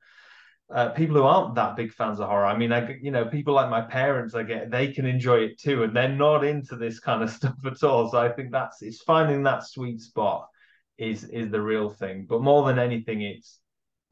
uh, 0.72 0.90
people 0.90 1.16
who 1.16 1.24
aren't 1.24 1.56
that 1.56 1.74
big 1.76 1.92
fans 1.92 2.20
of 2.20 2.28
horror. 2.28 2.46
I 2.46 2.56
mean, 2.56 2.72
I 2.72 2.96
you 3.02 3.10
know, 3.10 3.24
people 3.24 3.54
like 3.54 3.70
my 3.70 3.80
parents, 3.80 4.34
I 4.34 4.44
get 4.44 4.70
they 4.70 4.92
can 4.92 5.04
enjoy 5.04 5.38
it 5.38 5.58
too, 5.58 5.82
and 5.82 5.94
they're 5.94 6.08
not 6.08 6.44
into 6.44 6.76
this 6.76 7.00
kind 7.00 7.22
of 7.22 7.30
stuff 7.38 7.56
at 7.64 7.82
all. 7.82 8.08
So 8.08 8.18
I 8.18 8.28
think 8.30 8.52
that's 8.52 8.80
it's 8.82 9.02
finding 9.02 9.42
that 9.42 9.66
sweet 9.66 10.00
spot 10.00 10.48
is 10.96 11.24
is 11.24 11.50
the 11.50 11.60
real 11.60 11.90
thing. 11.90 12.26
But 12.28 12.42
more 12.42 12.66
than 12.66 12.78
anything, 12.78 13.22
it's 13.22 13.58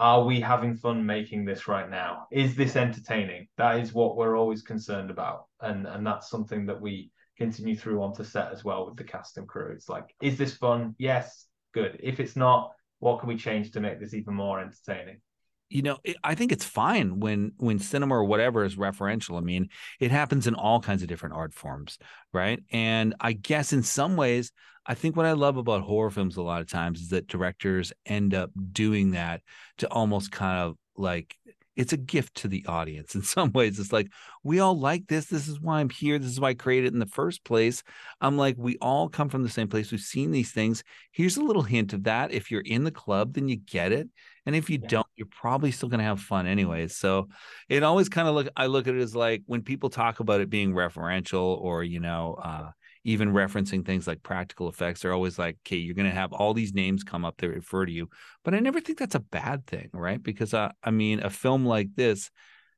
are 0.00 0.24
we 0.24 0.40
having 0.40 0.76
fun 0.76 1.04
making 1.04 1.44
this 1.44 1.66
right 1.66 1.90
now? 1.90 2.26
Is 2.30 2.54
this 2.54 2.76
entertaining? 2.76 3.48
That 3.56 3.80
is 3.80 3.92
what 3.92 4.16
we're 4.16 4.38
always 4.38 4.62
concerned 4.62 5.10
about. 5.10 5.46
And 5.60 5.86
and 5.86 6.06
that's 6.06 6.30
something 6.30 6.66
that 6.66 6.80
we 6.80 7.10
continue 7.36 7.76
through 7.76 8.02
onto 8.02 8.24
set 8.24 8.52
as 8.52 8.64
well 8.64 8.86
with 8.86 8.96
the 8.96 9.04
cast 9.04 9.38
and 9.38 9.48
crew. 9.48 9.72
It's 9.72 9.88
like, 9.88 10.14
is 10.20 10.38
this 10.38 10.56
fun? 10.56 10.94
Yes, 10.98 11.46
good. 11.72 11.98
If 12.02 12.20
it's 12.20 12.36
not, 12.36 12.72
what 12.98 13.20
can 13.20 13.28
we 13.28 13.36
change 13.36 13.70
to 13.72 13.80
make 13.80 14.00
this 14.00 14.14
even 14.14 14.34
more 14.34 14.60
entertaining? 14.60 15.20
You 15.68 15.82
know 15.82 15.98
i 16.24 16.34
think 16.34 16.52
it's 16.52 16.64
fine 16.64 17.20
when 17.20 17.52
when 17.58 17.78
cinema 17.78 18.14
or 18.14 18.24
whatever 18.24 18.64
is 18.64 18.76
referential. 18.76 19.36
I 19.36 19.40
mean 19.40 19.68
it 20.00 20.10
happens 20.10 20.46
in 20.46 20.54
all 20.54 20.80
kinds 20.80 21.02
of 21.02 21.08
different 21.08 21.34
art 21.34 21.54
forms 21.54 21.98
right? 22.32 22.62
And 22.70 23.14
i 23.20 23.32
guess 23.32 23.72
in 23.72 23.82
some 23.82 24.16
ways 24.16 24.52
i 24.86 24.94
think 24.94 25.16
what 25.16 25.26
i 25.26 25.32
love 25.32 25.56
about 25.56 25.82
horror 25.82 26.10
films 26.10 26.36
a 26.36 26.42
lot 26.42 26.60
of 26.60 26.68
times 26.68 27.00
is 27.00 27.08
that 27.08 27.28
directors 27.28 27.92
end 28.06 28.34
up 28.34 28.50
doing 28.72 29.12
that 29.12 29.42
to 29.78 29.86
almost 29.88 30.30
kind 30.32 30.60
of 30.60 30.76
like 30.96 31.36
it's 31.78 31.92
a 31.92 31.96
gift 31.96 32.34
to 32.34 32.48
the 32.48 32.66
audience. 32.66 33.14
In 33.14 33.22
some 33.22 33.52
ways 33.52 33.78
it's 33.78 33.92
like 33.92 34.08
we 34.42 34.58
all 34.58 34.78
like 34.78 35.06
this. 35.06 35.26
This 35.26 35.48
is 35.48 35.60
why 35.60 35.80
i'm 35.80 35.88
here. 35.88 36.18
This 36.18 36.30
is 36.32 36.40
why 36.40 36.50
i 36.50 36.54
created 36.54 36.88
it 36.88 36.92
in 36.94 36.98
the 36.98 37.06
first 37.06 37.44
place. 37.44 37.82
I'm 38.20 38.36
like 38.36 38.56
we 38.58 38.76
all 38.78 39.08
come 39.08 39.28
from 39.28 39.44
the 39.44 39.48
same 39.48 39.68
place. 39.68 39.90
We've 39.90 40.00
seen 40.00 40.32
these 40.32 40.50
things. 40.50 40.82
Here's 41.12 41.36
a 41.36 41.42
little 41.42 41.62
hint 41.62 41.92
of 41.92 42.04
that. 42.04 42.32
If 42.32 42.50
you're 42.50 42.60
in 42.60 42.84
the 42.84 42.90
club 42.90 43.34
then 43.34 43.48
you 43.48 43.56
get 43.56 43.92
it 43.92 44.08
and 44.48 44.56
if 44.56 44.70
you 44.70 44.78
yeah. 44.80 44.88
don't 44.88 45.06
you're 45.14 45.28
probably 45.30 45.70
still 45.70 45.90
going 45.90 45.98
to 45.98 46.04
have 46.04 46.20
fun 46.20 46.46
anyways 46.46 46.96
so 46.96 47.28
it 47.68 47.82
always 47.82 48.08
kind 48.08 48.26
of 48.26 48.34
look 48.34 48.48
i 48.56 48.66
look 48.66 48.88
at 48.88 48.94
it 48.94 49.00
as 49.00 49.14
like 49.14 49.42
when 49.46 49.62
people 49.62 49.90
talk 49.90 50.20
about 50.20 50.40
it 50.40 50.48
being 50.48 50.72
referential 50.72 51.60
or 51.60 51.84
you 51.84 52.00
know 52.00 52.34
uh 52.42 52.70
even 53.04 53.32
referencing 53.32 53.84
things 53.84 54.06
like 54.06 54.22
practical 54.22 54.68
effects 54.68 55.02
they're 55.02 55.12
always 55.12 55.38
like 55.38 55.58
okay 55.66 55.76
you're 55.76 55.94
going 55.94 56.08
to 56.08 56.14
have 56.14 56.32
all 56.32 56.54
these 56.54 56.72
names 56.72 57.04
come 57.04 57.24
up 57.24 57.36
that 57.36 57.48
refer 57.48 57.86
to 57.86 57.92
you. 57.92 58.08
But 58.42 58.54
i 58.54 58.58
never 58.58 58.80
think 58.80 58.98
that's 58.98 59.14
a 59.14 59.20
bad 59.20 59.66
thing 59.66 59.90
right? 59.92 60.22
Because 60.22 60.54
uh, 60.54 60.72
i 60.82 60.90
mean 60.90 61.20
a 61.20 61.30
film 61.30 61.64
like 61.64 61.94
this 61.94 62.30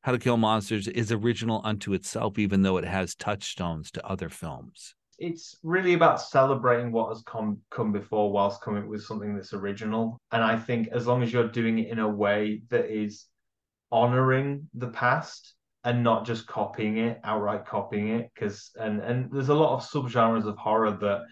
how 0.03 0.12
to 0.12 0.19
kill 0.19 0.37
monsters 0.37 0.89
is 0.89 1.12
original 1.12 1.61
unto 1.65 1.93
itself 1.93 2.39
even 2.39 2.62
though 2.62 2.79
it 2.79 2.85
has 2.85 3.15
touchstones 3.15 3.91
to 3.93 4.07
other 4.07 4.29
films 4.29 4.95
it's 5.21 5.57
really 5.62 5.93
about 5.93 6.21
celebrating 6.21 6.91
what 6.91 7.11
has 7.11 7.23
come 7.23 7.59
come 7.71 7.93
before 7.93 8.33
whilst 8.33 8.62
coming 8.62 8.89
with 8.89 9.03
something 9.03 9.35
that's 9.35 9.53
original 9.53 10.19
and 10.33 10.43
i 10.43 10.57
think 10.57 10.89
as 10.89 11.07
long 11.07 11.23
as 11.23 11.33
you're 11.33 11.49
doing 11.49 11.79
it 11.79 11.89
in 11.89 11.99
a 11.99 12.09
way 12.09 12.62
that 12.71 12.87
is 12.87 13.27
honoring 13.93 14.69
the 14.75 14.89
past 14.89 15.55
and 15.85 16.03
not 16.03 16.27
just 16.27 16.47
copying 16.47 16.99
it, 16.99 17.21
outright 17.25 17.67
copying 17.67 18.09
it. 18.09 18.31
Because 18.35 18.71
and 18.79 19.00
and 19.00 19.31
there's 19.33 19.49
a 19.49 19.55
lot 19.55 19.75
of 19.75 19.89
subgenres 19.89 20.47
of 20.47 20.57
horror 20.57 20.93
that 20.93 21.23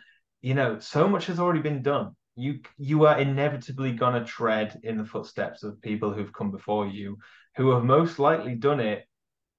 you 0.40 0.54
know 0.54 0.78
so 0.78 1.08
much 1.08 1.26
has 1.26 1.38
already 1.38 1.60
been 1.60 1.82
done. 1.82 2.14
You 2.36 2.60
you 2.76 3.06
are 3.06 3.18
inevitably 3.18 3.92
gonna 3.92 4.24
tread 4.24 4.80
in 4.82 4.96
the 4.96 5.04
footsteps 5.04 5.62
of 5.62 5.80
people 5.82 6.12
who've 6.12 6.32
come 6.32 6.50
before 6.50 6.86
you, 6.86 7.18
who 7.56 7.70
have 7.70 7.84
most 7.84 8.18
likely 8.18 8.54
done 8.54 8.80
it 8.80 9.04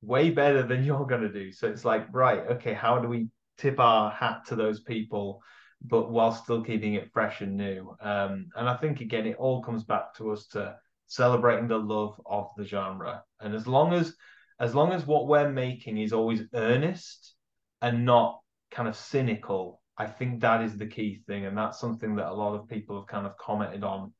way 0.02 0.30
better 0.30 0.64
than 0.64 0.84
you're 0.86 1.06
gonna 1.06 1.32
do. 1.32 1.52
So 1.52 1.68
it's 1.68 1.86
like 1.86 2.08
right, 2.12 2.40
okay, 2.52 2.74
how 2.74 3.00
do 3.00 3.08
we 3.08 3.28
tip 3.60 3.80
our 3.80 4.12
hat 4.12 4.46
to 4.48 4.56
those 4.56 4.82
people? 4.82 5.42
But 5.82 6.12
while 6.12 6.34
still 6.34 6.64
keeping 6.64 6.96
it 6.96 7.12
fresh 7.14 7.42
and 7.42 7.56
new, 7.56 7.96
um, 8.02 8.48
and 8.56 8.68
I 8.68 8.76
think 8.76 9.00
again, 9.00 9.26
it 9.26 9.38
all 9.38 9.64
comes 9.64 9.84
back 9.84 10.14
to 10.16 10.32
us 10.32 10.48
to 10.48 10.76
celebrating 11.08 11.68
the 11.68 11.78
love 11.78 12.20
of 12.26 12.50
the 12.58 12.66
genre. 12.66 13.24
And 13.40 13.56
as 13.56 13.68
long 13.68 13.94
as 13.94 14.16
as 14.60 14.76
long 14.76 14.92
as 14.92 15.06
what 15.06 15.28
we're 15.28 15.50
making 15.50 15.98
is 15.98 16.12
always 16.12 16.42
earnest 16.54 17.34
and 17.82 18.06
not 18.06 18.40
kind 18.72 18.90
of 18.90 18.96
cynical, 18.96 19.82
I 19.98 20.06
think 20.06 20.42
that 20.42 20.62
is 20.62 20.78
the 20.78 20.88
key 20.88 21.22
thing. 21.28 21.46
And 21.46 21.58
that's 21.58 21.80
something 21.80 22.16
that 22.16 22.28
a 22.28 22.34
lot 22.34 22.56
of 22.56 22.68
people 22.68 22.98
have 22.98 23.08
kind 23.08 23.26
of 23.26 23.38
commented 23.38 23.84
on 23.84 24.14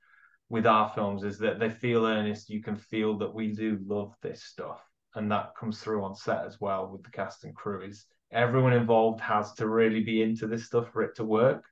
with 0.50 0.66
our 0.66 0.90
films 0.90 1.24
is 1.24 1.38
that 1.40 1.60
they 1.60 1.70
feel 1.70 2.06
earnest. 2.06 2.50
You 2.50 2.64
can 2.64 2.78
feel 2.78 3.18
that 3.20 3.34
we 3.34 3.54
do 3.54 3.80
love 3.86 4.14
this 4.22 4.44
stuff. 4.44 4.82
And 5.16 5.32
that 5.32 5.56
comes 5.60 5.80
through 5.80 6.04
on 6.04 6.16
set 6.16 6.46
as 6.46 6.60
well 6.62 6.90
with 6.90 7.04
the 7.04 7.12
cast 7.12 7.44
and 7.44 7.56
crew 7.56 7.82
is 7.84 8.06
everyone 8.32 8.74
involved 8.74 9.22
has 9.22 9.54
to 9.56 9.68
really 9.68 10.02
be 10.02 10.22
into 10.22 10.48
this 10.48 10.66
stuff 10.66 10.92
for 10.92 11.02
it 11.04 11.16
to 11.16 11.24
work, 11.24 11.66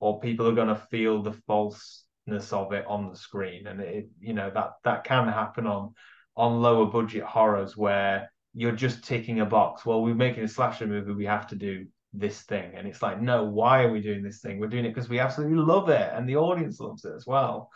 or 0.00 0.20
people 0.20 0.46
are 0.48 0.54
going 0.54 0.68
to 0.68 0.86
feel 0.90 1.22
the 1.22 1.32
falseness 1.46 2.52
of 2.52 2.72
it 2.72 2.84
on 2.86 3.08
the 3.08 3.16
screen. 3.16 3.66
And 3.66 3.80
it, 3.80 4.08
you 4.20 4.34
know, 4.34 4.50
that 4.54 4.72
that 4.84 5.04
can 5.04 5.28
happen 5.28 5.66
on 5.66 5.94
on 6.36 6.62
lower 6.62 6.86
budget 6.86 7.22
horrors 7.22 7.76
where 7.76 8.30
you're 8.54 8.72
just 8.72 9.04
ticking 9.04 9.40
a 9.40 9.46
box. 9.46 9.84
Well, 9.84 10.02
we're 10.02 10.14
making 10.14 10.44
a 10.44 10.48
slasher 10.48 10.86
movie, 10.86 11.12
we 11.12 11.24
have 11.26 11.46
to 11.48 11.56
do 11.56 11.86
this 12.12 12.42
thing. 12.42 12.72
And 12.74 12.86
it's 12.86 13.02
like, 13.02 13.20
no, 13.20 13.44
why 13.44 13.84
are 13.84 13.92
we 13.92 14.00
doing 14.00 14.22
this 14.22 14.40
thing? 14.40 14.58
We're 14.58 14.68
doing 14.68 14.84
it 14.84 14.94
because 14.94 15.08
we 15.08 15.18
absolutely 15.18 15.56
love 15.56 15.88
it 15.88 16.10
and 16.14 16.28
the 16.28 16.36
audience 16.36 16.80
loves 16.80 17.04
it 17.04 17.14
as 17.14 17.26
well. 17.26 17.70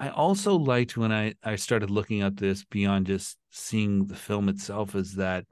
I 0.00 0.08
also 0.08 0.56
liked 0.56 0.96
when 0.96 1.12
I, 1.12 1.34
I 1.44 1.56
started 1.56 1.90
looking 1.90 2.22
at 2.22 2.36
this 2.36 2.64
beyond 2.64 3.06
just 3.06 3.36
seeing 3.50 4.06
the 4.06 4.16
film 4.16 4.48
itself 4.48 4.94
is 4.94 5.14
that 5.16 5.44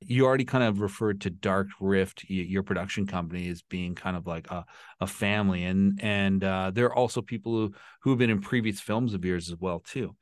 you 0.00 0.26
already 0.26 0.44
kind 0.44 0.64
of 0.64 0.80
referred 0.80 1.22
to 1.22 1.30
Dark 1.30 1.68
Rift, 1.80 2.24
your 2.28 2.62
production 2.62 3.06
company, 3.06 3.48
as 3.48 3.62
being 3.62 3.94
kind 3.94 4.16
of 4.16 4.26
like 4.26 4.50
a, 4.50 4.64
a 5.00 5.06
family, 5.06 5.64
and 5.64 6.00
and 6.02 6.42
uh, 6.42 6.70
there 6.72 6.86
are 6.86 6.94
also 6.94 7.22
people 7.22 7.52
who 7.52 7.74
who 8.02 8.10
have 8.10 8.18
been 8.18 8.30
in 8.30 8.40
previous 8.40 8.80
films 8.80 9.14
of 9.14 9.24
yours 9.24 9.50
as 9.50 9.58
well 9.58 9.80
too. 9.80 10.14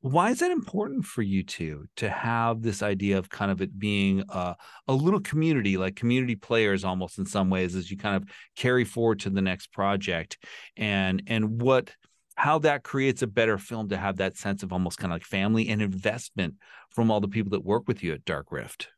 Why 0.00 0.30
is 0.30 0.38
that 0.38 0.52
important 0.52 1.04
for 1.04 1.22
you 1.22 1.42
two 1.42 1.86
to 1.96 2.08
have 2.08 2.62
this 2.62 2.82
idea 2.84 3.18
of 3.18 3.28
kind 3.28 3.50
of 3.50 3.60
it 3.60 3.76
being 3.76 4.22
a, 4.28 4.54
a 4.86 4.92
little 4.92 5.20
community 5.20 5.76
like 5.76 5.96
community 5.96 6.36
players 6.36 6.84
almost 6.84 7.18
in 7.18 7.26
some 7.26 7.50
ways 7.50 7.74
as 7.74 7.90
you 7.90 7.96
kind 7.96 8.14
of 8.14 8.28
carry 8.54 8.84
forward 8.84 9.20
to 9.20 9.30
the 9.30 9.42
next 9.42 9.72
project? 9.72 10.38
And 10.76 11.22
and 11.26 11.60
what 11.60 11.90
how 12.36 12.60
that 12.60 12.84
creates 12.84 13.22
a 13.22 13.26
better 13.26 13.58
film 13.58 13.88
to 13.88 13.96
have 13.96 14.18
that 14.18 14.36
sense 14.36 14.62
of 14.62 14.72
almost 14.72 14.98
kind 14.98 15.12
of 15.12 15.16
like 15.16 15.24
family 15.24 15.68
and 15.68 15.82
investment 15.82 16.54
from 16.90 17.10
all 17.10 17.20
the 17.20 17.26
people 17.26 17.50
that 17.50 17.64
work 17.64 17.88
with 17.88 18.04
you 18.04 18.12
at 18.12 18.24
dark 18.24 18.52
rift 18.52 18.88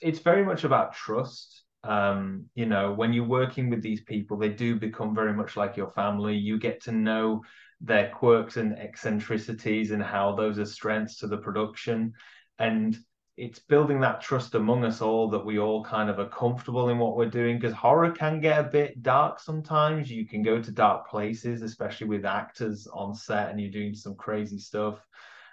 it's 0.00 0.20
very 0.20 0.44
much 0.44 0.64
about 0.64 0.94
trust. 0.94 1.62
Um, 1.82 2.46
you 2.54 2.66
know, 2.66 2.92
when 2.92 3.12
you're 3.12 3.24
working 3.24 3.70
with 3.70 3.82
these 3.82 4.02
people, 4.02 4.36
they 4.36 4.50
do 4.50 4.78
become 4.78 5.14
very 5.14 5.32
much 5.32 5.56
like 5.56 5.76
your 5.76 5.90
family. 5.90 6.36
You 6.36 6.58
get 6.58 6.82
to 6.82 6.92
know 6.92 7.42
their 7.80 8.10
quirks 8.10 8.56
and 8.56 8.78
eccentricities 8.78 9.90
and 9.90 10.02
how 10.02 10.34
those 10.34 10.58
are 10.58 10.66
strengths 10.66 11.16
to 11.18 11.26
the 11.26 11.38
production. 11.38 12.12
And 12.58 12.98
it's 13.36 13.58
building 13.58 14.00
that 14.00 14.20
trust 14.20 14.54
among 14.54 14.84
us 14.84 15.00
all 15.00 15.30
that 15.30 15.44
we 15.44 15.58
all 15.58 15.82
kind 15.82 16.10
of 16.10 16.18
are 16.18 16.28
comfortable 16.28 16.90
in 16.90 16.98
what 16.98 17.16
we're 17.16 17.30
doing 17.30 17.58
because 17.58 17.74
horror 17.74 18.10
can 18.10 18.38
get 18.38 18.60
a 18.60 18.68
bit 18.68 19.02
dark 19.02 19.40
sometimes. 19.40 20.10
You 20.10 20.26
can 20.26 20.42
go 20.42 20.60
to 20.60 20.70
dark 20.70 21.08
places, 21.08 21.62
especially 21.62 22.08
with 22.08 22.26
actors 22.26 22.86
on 22.92 23.14
set 23.14 23.48
and 23.48 23.58
you're 23.58 23.70
doing 23.70 23.94
some 23.94 24.14
crazy 24.14 24.58
stuff. 24.58 24.98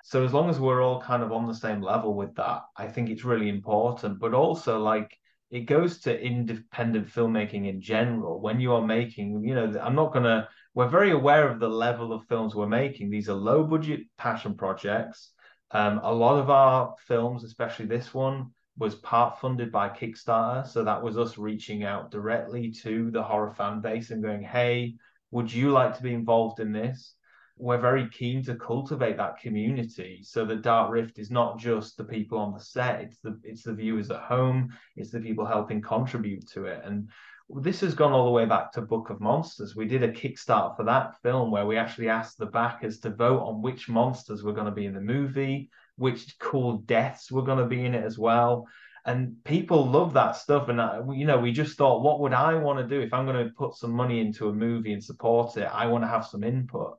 So 0.03 0.23
as 0.23 0.33
long 0.33 0.49
as 0.49 0.59
we're 0.59 0.81
all 0.81 1.01
kind 1.01 1.23
of 1.23 1.31
on 1.31 1.47
the 1.47 1.53
same 1.53 1.81
level 1.81 2.13
with 2.13 2.35
that, 2.35 2.61
I 2.75 2.87
think 2.87 3.09
it's 3.09 3.25
really 3.25 3.49
important. 3.49 4.19
But 4.19 4.33
also 4.33 4.79
like 4.79 5.17
it 5.49 5.61
goes 5.61 5.99
to 5.99 6.21
independent 6.21 7.07
filmmaking 7.07 7.67
in 7.67 7.81
general. 7.81 8.41
When 8.41 8.59
you 8.59 8.73
are 8.73 8.85
making, 8.85 9.43
you 9.43 9.55
know, 9.55 9.79
I'm 9.81 9.95
not 9.95 10.13
gonna 10.13 10.49
we're 10.73 10.87
very 10.87 11.11
aware 11.11 11.49
of 11.49 11.59
the 11.59 11.69
level 11.69 12.13
of 12.13 12.27
films 12.27 12.53
we're 12.55 12.67
making. 12.67 13.09
These 13.09 13.29
are 13.29 13.33
low 13.33 13.63
budget 13.63 14.01
passion 14.17 14.55
projects 14.55 15.31
um, 15.71 15.99
a 16.03 16.13
lot 16.13 16.39
of 16.39 16.49
our 16.49 16.95
films, 17.07 17.43
especially 17.43 17.85
this 17.85 18.13
one, 18.13 18.51
was 18.77 18.95
part 18.95 19.39
funded 19.39 19.71
by 19.71 19.89
Kickstarter. 19.89 20.65
So 20.65 20.83
that 20.83 21.01
was 21.01 21.17
us 21.17 21.37
reaching 21.37 21.83
out 21.83 22.11
directly 22.11 22.71
to 22.83 23.11
the 23.11 23.23
horror 23.23 23.51
fan 23.51 23.81
base 23.81 24.11
and 24.11 24.23
going, 24.23 24.43
hey, 24.43 24.95
would 25.31 25.51
you 25.51 25.71
like 25.71 25.97
to 25.97 26.03
be 26.03 26.13
involved 26.13 26.59
in 26.59 26.71
this? 26.71 27.15
We're 27.59 27.79
very 27.79 28.07
keen 28.09 28.43
to 28.43 28.55
cultivate 28.55 29.17
that 29.17 29.39
community 29.39 30.21
so 30.23 30.45
that 30.45 30.61
Dark 30.61 30.91
Rift 30.91 31.17
is 31.17 31.31
not 31.31 31.57
just 31.57 31.97
the 31.97 32.03
people 32.03 32.37
on 32.37 32.53
the 32.53 32.59
set, 32.59 33.01
it's 33.01 33.19
the 33.19 33.39
it's 33.43 33.63
the 33.63 33.73
viewers 33.73 34.11
at 34.11 34.21
home, 34.21 34.73
it's 34.95 35.11
the 35.11 35.19
people 35.19 35.45
helping 35.45 35.81
contribute 35.81 36.47
to 36.49 36.65
it. 36.65 36.81
And 36.83 37.09
this 37.49 37.79
has 37.79 37.95
gone 37.95 38.11
all 38.11 38.25
the 38.25 38.31
way 38.31 38.45
back 38.45 38.71
to 38.73 38.81
Book 38.81 39.09
of 39.09 39.21
Monsters. 39.21 39.75
We 39.75 39.87
did 39.87 40.03
a 40.03 40.11
Kickstarter 40.11 40.75
for 40.75 40.83
that 40.83 41.21
film 41.21 41.49
where 41.49 41.65
we 41.65 41.77
actually 41.77 42.09
asked 42.09 42.37
the 42.37 42.45
backers 42.45 42.99
to 42.99 43.09
vote 43.09 43.41
on 43.41 43.61
which 43.61 43.87
monsters 43.87 44.43
were 44.43 44.53
going 44.53 44.65
to 44.65 44.71
be 44.71 44.85
in 44.85 44.93
the 44.93 45.01
movie, 45.01 45.69
which 45.95 46.37
cool 46.39 46.79
deaths 46.79 47.31
were 47.31 47.43
going 47.43 47.59
to 47.59 47.65
be 47.65 47.85
in 47.85 47.95
it 47.95 48.03
as 48.03 48.19
well. 48.19 48.67
And 49.05 49.41
people 49.45 49.85
love 49.85 50.13
that 50.13 50.35
stuff. 50.35 50.67
And, 50.67 50.81
uh, 50.81 51.03
you 51.13 51.25
know, 51.25 51.39
we 51.39 51.53
just 51.53 51.77
thought, 51.77 52.03
what 52.03 52.19
would 52.19 52.33
I 52.33 52.55
want 52.55 52.79
to 52.79 52.95
do 52.95 53.01
if 53.01 53.13
I'm 53.13 53.25
going 53.25 53.47
to 53.47 53.53
put 53.53 53.75
some 53.75 53.91
money 53.91 54.19
into 54.19 54.49
a 54.49 54.53
movie 54.53 54.91
and 54.91 55.01
support 55.01 55.55
it? 55.55 55.69
I 55.73 55.85
want 55.87 56.03
to 56.03 56.09
have 56.09 56.25
some 56.25 56.43
input. 56.43 56.97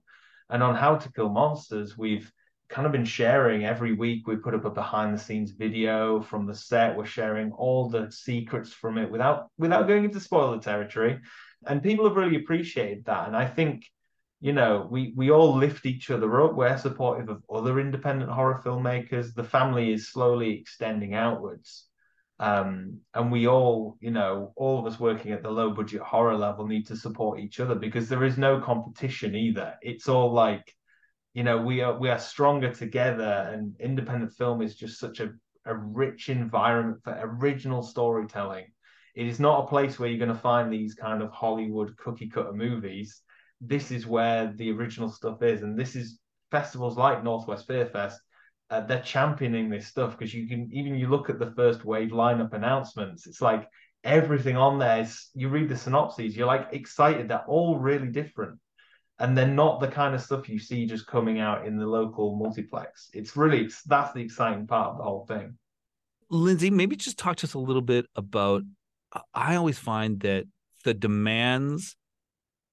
And 0.51 0.63
on 0.63 0.75
How 0.75 0.97
to 0.97 1.13
Kill 1.13 1.29
Monsters, 1.29 1.97
we've 1.97 2.31
kind 2.69 2.87
of 2.87 2.93
been 2.93 3.05
sharing 3.05 3.65
every 3.65 3.95
week. 3.95 4.27
We 4.27 4.37
put 4.37 4.55
up 4.55 4.65
a 4.65 4.71
behind 4.71 5.15
the 5.15 5.19
scenes 5.19 5.51
video 5.51 6.21
from 6.21 6.47
the 6.47 6.55
set. 6.55 6.97
We're 6.97 7.07
sharing 7.07 7.53
all 7.53 7.89
the 7.89 8.11
secrets 8.11 8.73
from 8.73 8.99
it 8.99 9.11
without 9.11 9.51
without 9.59 9.89
going 9.89 10.05
into 10.05 10.21
spoiler 10.21 10.59
territory. 10.59 11.21
And 11.67 11.83
people 11.83 12.07
have 12.07 12.17
really 12.17 12.37
appreciated 12.37 13.07
that. 13.07 13.27
And 13.27 13.37
I 13.37 13.47
think, 13.47 13.85
you 14.41 14.53
know, 14.53 14.87
we 14.91 15.13
we 15.17 15.31
all 15.31 15.57
lift 15.57 15.87
each 15.87 16.11
other 16.11 16.43
up. 16.43 16.55
We're 16.55 16.79
supportive 16.79 17.29
of 17.29 17.43
other 17.53 17.81
independent 17.81 18.31
horror 18.31 18.61
filmmakers. 18.65 19.35
The 19.35 19.45
family 19.45 19.93
is 19.93 20.13
slowly 20.13 20.59
extending 20.59 21.15
outwards. 21.15 21.88
Um, 22.41 23.01
and 23.15 23.33
we 23.33 23.49
all, 23.49 23.97
you 24.01 24.13
know, 24.13 24.53
all 24.55 24.79
of 24.79 24.87
us 24.87 25.01
working 25.01 25.33
at 25.33 25.43
the 25.43 25.51
low 25.51 25.71
budget 25.71 26.03
horror 26.03 26.37
level 26.37 26.67
need 26.67 26.87
to 26.87 26.97
support 26.97 27.41
each 27.41 27.59
other 27.59 27.75
because 27.75 28.09
there 28.09 28.25
is 28.25 28.39
no 28.39 28.61
competition 28.61 29.35
either. 29.35 29.75
It's 29.83 30.09
all 30.09 30.33
like 30.33 30.75
you 31.35 31.43
know 31.43 31.59
we 31.59 31.81
are 31.83 31.99
we 31.99 32.09
are 32.09 32.19
stronger 32.19 32.73
together 32.73 33.51
and 33.53 33.75
independent 33.81 34.33
film 34.33 34.63
is 34.63 34.77
just 34.77 34.99
such 34.99 35.21
a, 35.21 35.31
a 35.67 35.75
rich 35.75 36.29
environment 36.29 37.03
for 37.03 37.17
original 37.21 37.83
storytelling. 37.83 38.67
It 39.15 39.27
is 39.27 39.41
not 39.41 39.65
a 39.65 39.69
place 39.69 39.99
where 39.99 40.09
you're 40.09 40.25
going 40.25 40.35
to 40.35 40.41
find 40.41 40.73
these 40.73 40.95
kind 40.95 41.23
of 41.23 41.31
hollywood 41.31 41.97
cookie 41.97 42.29
cutter 42.29 42.53
movies. 42.53 43.21
This 43.61 43.91
is 43.91 44.07
where 44.07 44.53
the 44.55 44.71
original 44.71 45.09
stuff 45.09 45.43
is. 45.43 45.63
And 45.63 45.77
this 45.77 45.97
is 45.97 46.21
festivals 46.53 46.97
like 46.97 47.25
northwest 47.25 47.67
fear 47.67 47.87
fest 47.87 48.21
uh, 48.71 48.81
they're 48.83 49.03
championing 49.03 49.71
this 49.71 49.87
stuff 49.87 50.19
because 50.19 50.33
you 50.35 50.47
can 50.47 50.69
even 50.73 50.95
you 50.95 51.09
look 51.09 51.31
at 51.31 51.39
the 51.39 51.53
first 51.53 51.85
wave 51.85 52.11
lineup 52.11 52.53
announcements 52.53 53.27
it's 53.27 53.41
like 53.41 53.69
everything 54.05 54.57
on 54.57 54.79
there 54.79 55.01
is 55.01 55.29
you 55.35 55.49
read 55.49 55.69
the 55.69 55.77
synopses 55.77 56.37
you're 56.37 56.47
like 56.47 56.69
excited 56.73 57.29
they're 57.29 57.45
all 57.47 57.79
really 57.79 58.09
different 58.09 58.59
and 59.19 59.37
they're 59.37 59.47
not 59.47 59.81
the 59.81 59.89
kind 59.89 60.15
of 60.15 60.21
stuff 60.21 60.49
you 60.49 60.59
see 60.59 60.87
just 60.87 61.07
coming 61.07 61.41
out 61.41 61.67
in 61.67 61.77
the 61.77 61.87
local 61.87 62.37
multiplex. 62.37 63.11
It's 63.13 63.37
really 63.37 63.71
that's 63.87 64.13
the 64.13 64.21
exciting 64.21 64.67
part 64.67 64.93
of 64.93 64.99
the 64.99 65.05
whole 65.05 65.27
thing. 65.27 65.59
Lyndsey, 66.31 66.71
maybe 66.71 66.97
just 66.97 67.19
talk 67.19 67.37
to 67.37 67.47
us 67.47 67.55
a 67.55 67.59
little 67.59 67.83
bit 67.83 68.07
about. 68.15 68.63
I 69.33 69.57
always 69.57 69.79
find 69.79 70.21
that 70.21 70.45
the 70.85 70.95
demands 70.95 71.97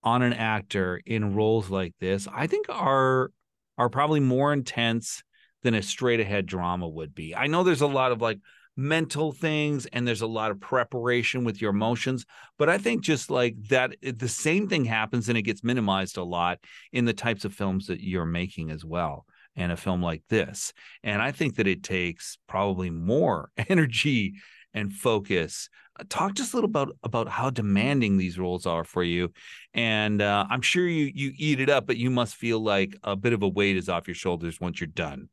on 0.03 0.21
an 0.21 0.33
actor 0.33 1.01
in 1.05 1.33
roles 1.33 1.69
like 1.69 1.93
this, 1.99 2.27
I 2.31 2.47
think, 2.47 2.67
are 2.69 3.31
are 3.77 3.89
probably 3.89 4.19
more 4.19 4.53
intense 4.53 5.23
than 5.65 5.73
a 5.73 5.81
straight 5.81 6.19
ahead 6.19 6.45
drama 6.45 6.87
would 6.87 7.13
be. 7.13 7.35
I 7.35 7.47
know 7.47 7.63
there's 7.63 7.81
a 7.81 7.87
lot 7.87 8.11
of 8.11 8.21
like 8.21 8.39
mental 8.77 9.31
things 9.31 9.85
and 9.87 10.07
there's 10.07 10.21
a 10.21 10.27
lot 10.27 10.51
of 10.51 10.59
preparation 10.59 11.45
with 11.45 11.61
your 11.61 11.69
emotions 11.69 12.25
but 12.57 12.67
i 12.67 12.77
think 12.77 13.01
just 13.01 13.31
like 13.31 13.55
that 13.69 13.95
the 14.01 14.27
same 14.27 14.67
thing 14.67 14.83
happens 14.83 15.29
and 15.29 15.37
it 15.37 15.43
gets 15.43 15.63
minimized 15.63 16.17
a 16.17 16.23
lot 16.23 16.59
in 16.91 17.05
the 17.05 17.13
types 17.13 17.45
of 17.45 17.53
films 17.53 17.87
that 17.87 18.01
you're 18.01 18.25
making 18.25 18.69
as 18.69 18.83
well 18.83 19.25
and 19.55 19.71
a 19.71 19.77
film 19.77 20.01
like 20.01 20.23
this. 20.29 20.73
And 21.03 21.21
i 21.21 21.31
think 21.31 21.55
that 21.55 21.67
it 21.67 21.83
takes 21.83 22.37
probably 22.47 22.89
more 22.89 23.51
energy 23.69 24.35
and 24.73 24.91
focus. 24.91 25.69
Uh, 25.97 26.03
talk 26.09 26.33
just 26.33 26.53
a 26.53 26.57
little 26.57 26.69
about 26.69 26.91
about 27.03 27.29
how 27.29 27.49
demanding 27.49 28.17
these 28.17 28.37
roles 28.37 28.65
are 28.65 28.83
for 28.83 29.03
you. 29.03 29.31
And 29.73 30.21
uh, 30.21 30.45
i'm 30.49 30.61
sure 30.61 30.87
you 30.87 31.11
you 31.13 31.31
eat 31.37 31.59
it 31.59 31.69
up 31.69 31.87
but 31.87 31.97
you 31.97 32.09
must 32.09 32.35
feel 32.35 32.59
like 32.59 32.95
a 33.03 33.15
bit 33.15 33.33
of 33.33 33.43
a 33.43 33.47
weight 33.47 33.77
is 33.77 33.89
off 33.89 34.07
your 34.07 34.15
shoulders 34.15 34.59
once 34.59 34.79
you're 34.79 34.87
done 34.87 35.29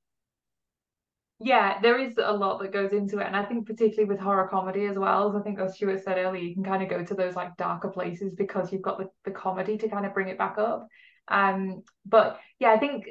yeah, 1.42 1.81
there 1.81 1.98
is 1.98 2.14
a 2.18 2.33
lot 2.33 2.61
that 2.61 2.72
goes 2.72 2.92
into 2.92 3.18
it. 3.18 3.26
And 3.26 3.37
I 3.37 3.44
think 3.44 3.66
particularly 3.66 4.09
with 4.09 4.20
horror 4.20 4.48
comedy 4.48 4.87
as 4.87 4.98
well, 4.98 5.28
as 5.28 5.37
I 5.37 5.42
think 5.42 5.59
as 5.59 5.74
Stuart 5.74 6.02
said 6.05 6.18
earlier, 6.18 6.42
you 6.42 6.55
can 6.55 6.64
kind 6.64 6.83
of 6.83 6.88
go 6.88 7.05
to 7.05 7.14
those 7.14 7.35
like 7.35 7.57
darker 7.57 7.88
places 7.88 8.35
because 8.35 8.72
you've 8.72 8.83
got 8.83 8.98
the, 8.98 9.09
the 9.24 9.31
comedy 9.31 9.76
to 9.78 9.88
kind 9.88 10.07
of 10.07 10.14
bring 10.14 10.28
it 10.28 10.38
back 10.38 10.59
up. 10.59 10.87
Um, 11.28 11.83
but 12.07 12.38
yeah, 12.59 12.70
I 12.72 12.78
think 12.78 13.07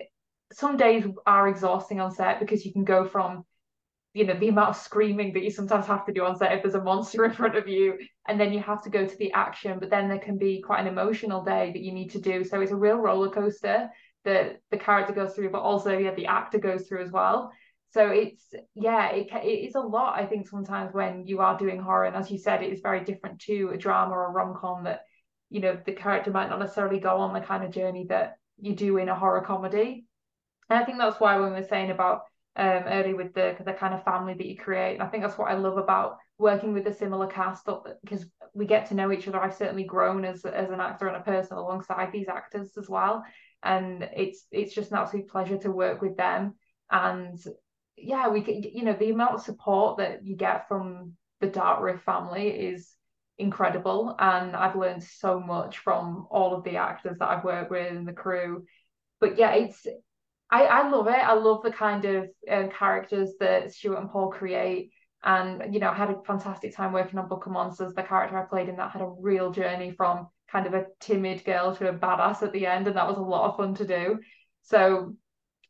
some 0.52 0.78
days 0.78 1.06
are 1.26 1.48
exhausting 1.48 2.00
on 2.00 2.12
set 2.12 2.40
because 2.40 2.66
you 2.66 2.74
can 2.74 2.84
go 2.84 3.06
from 3.06 3.46
you 4.14 4.26
know 4.26 4.38
the 4.38 4.50
amount 4.50 4.70
of 4.70 4.76
screaming 4.76 5.32
that 5.34 5.44
you 5.44 5.50
sometimes 5.50 5.86
have 5.86 6.06
to 6.06 6.12
do 6.12 6.26
on 6.26 6.36
set 6.36 6.52
if 6.52 6.62
there's 6.62 6.76
a 6.76 6.84
monster 6.84 7.24
in 7.26 7.32
front 7.32 7.56
of 7.56 7.68
you 7.68 7.98
and 8.28 8.40
then 8.40 8.52
you 8.52 8.60
have 8.60 8.84
to 8.84 8.90
go 8.90 9.06
to 9.06 9.18
the 9.18 9.32
action 9.32 9.80
but 9.80 9.90
then 9.90 10.10
there 10.10 10.20
can 10.20 10.38
be 10.38 10.62
quite 10.62 10.82
an 10.82 10.88
emotional 10.88 11.44
day 11.44 11.72
that 11.72 11.82
you 11.82 11.94
need 11.94 12.10
to 12.10 12.20
do 12.20 12.44
so 12.44 12.60
it's 12.60 12.72
a 12.72 12.76
real 12.76 12.98
roller 12.98 13.30
coaster 13.30 13.90
that 14.26 14.60
the 14.70 14.78
character 14.78 15.14
goes 15.14 15.34
through 15.34 15.50
but 15.50 15.62
also 15.62 15.98
yeah 15.98 16.14
the 16.14 16.26
actor 16.26 16.60
goes 16.60 16.88
through 16.88 17.02
as 17.02 17.12
well 17.12 17.52
so 17.94 18.08
it's 18.08 18.54
yeah 18.76 19.10
it, 19.10 19.28
it 19.32 19.68
is 19.68 19.76
a 19.76 19.80
lot 19.80 20.20
i 20.20 20.26
think 20.26 20.48
sometimes 20.48 20.94
when 20.94 21.26
you 21.26 21.40
are 21.40 21.58
doing 21.58 21.80
horror 21.80 22.06
and 22.06 22.16
as 22.16 22.32
you 22.32 22.38
said 22.38 22.64
it 22.64 22.72
is 22.72 22.82
very 22.82 23.04
different 23.04 23.40
to 23.40 23.72
a 23.74 23.78
drama 23.78 24.14
or 24.14 24.28
a 24.28 24.32
rom-com 24.32 24.84
that 24.84 25.02
you 25.50 25.60
know 25.60 25.78
the 25.86 25.92
character 25.92 26.32
might 26.32 26.50
not 26.50 26.60
necessarily 26.60 27.00
go 27.00 27.18
on 27.18 27.34
the 27.34 27.42
kind 27.42 27.64
of 27.64 27.72
journey 27.72 28.06
that 28.10 28.36
you 28.60 28.76
do 28.76 28.98
in 28.98 29.10
a 29.10 29.16
horror 29.16 29.42
comedy. 29.42 30.06
And 30.70 30.80
i 30.80 30.86
think 30.86 30.98
that's 30.98 31.20
why 31.20 31.40
when 31.40 31.54
we 31.54 31.60
were 31.60 31.68
saying 31.68 31.92
about 31.92 32.22
um 32.56 32.84
early 32.88 33.14
with 33.14 33.34
the 33.34 33.56
the 33.66 33.74
kind 33.74 33.94
of 33.94 34.04
family 34.04 34.34
that 34.34 34.46
you 34.46 34.58
create 34.58 34.94
and 34.94 35.04
i 35.04 35.08
think 35.08 35.24
that's 35.24 35.38
what 35.38 35.50
i 35.50 35.54
love 35.54 35.78
about 35.78 36.18
working 36.38 36.74
with 36.74 36.88
a 36.88 36.94
similar 36.94 37.28
cast 37.28 37.68
because 38.04 38.26
we 38.54 38.66
get 38.66 38.88
to 38.88 38.96
know 38.96 39.12
each 39.12 39.28
other. 39.28 39.40
I've 39.40 39.56
certainly 39.56 39.84
grown 39.84 40.26
as 40.26 40.44
as 40.44 40.70
an 40.70 40.82
actor 40.82 41.08
and 41.08 41.16
a 41.16 41.22
person 41.22 41.58
alongside 41.58 42.12
these 42.12 42.28
actors 42.28 42.72
as 42.78 42.90
well. 42.90 43.24
And 43.64 44.10
it's 44.16 44.46
it's 44.52 44.74
just 44.74 44.92
an 44.92 44.98
absolute 44.98 45.30
pleasure 45.30 45.58
to 45.60 45.72
work 45.72 46.02
with 46.02 46.18
them. 46.18 46.56
And 46.90 47.40
yeah, 48.04 48.30
we 48.30 48.42
can, 48.42 48.64
you 48.64 48.84
know, 48.84 48.94
the 48.94 49.12
amount 49.12 49.36
of 49.36 49.42
support 49.42 49.98
that 49.98 50.26
you 50.26 50.36
get 50.36 50.68
from 50.68 51.14
the 51.40 51.48
Dark 51.48 51.82
Rift 51.82 52.04
family 52.04 52.50
is 52.50 52.94
incredible. 53.38 54.16
And 54.20 54.56
I've 54.56 54.76
learned 54.76 55.04
so 55.04 55.40
much 55.40 55.80
from 55.80 56.28
all 56.30 56.56
of 56.56 56.64
the 56.64 56.78
actors 56.78 57.18
that 57.20 57.30
I've 57.30 57.44
worked 57.44 57.72
with 57.72 57.92
and 57.92 58.08
the 58.08 58.14
crew. 58.14 58.66
But 59.20 59.38
yeah, 59.38 59.54
it's, 59.54 59.86
I, 60.50 60.66
I 60.66 60.90
love 60.90 61.08
it. 61.08 61.14
I 61.14 61.34
love 61.34 61.64
the 61.64 61.72
kind 61.72 62.06
of 62.06 62.30
um, 62.50 62.70
characters 62.70 63.32
that 63.40 63.74
Stuart 63.74 64.00
and 64.00 64.10
Paul 64.10 64.30
create. 64.30 64.92
And, 65.24 65.74
you 65.74 65.80
know, 65.80 65.90
I 65.90 65.96
had 65.96 66.10
a 66.10 66.22
fantastic 66.26 66.76
time 66.76 66.94
working 66.94 67.20
on 67.20 67.30
Book 67.30 67.46
of 67.46 67.52
Monsters. 67.52 67.94
The 67.94 68.04
character 68.04 68.38
I 68.38 68.46
played 68.46 68.70
in 68.70 68.78
that 68.78 68.92
had 68.92 69.02
a 69.02 69.14
real 69.20 69.52
journey 69.52 69.92
from 69.92 70.28
kind 70.52 70.68
of 70.68 70.74
a 70.74 70.88
timid 71.00 71.46
girl 71.46 71.76
to 71.76 71.90
a 71.90 71.94
badass 71.94 72.42
at 72.42 72.52
the 72.54 72.66
end. 72.66 72.88
And 72.88 72.98
that 72.98 73.08
was 73.08 73.18
a 73.18 73.22
lot 73.22 73.50
of 73.50 73.58
fun 73.58 73.76
to 73.76 73.86
do. 73.86 74.20
So 74.64 75.16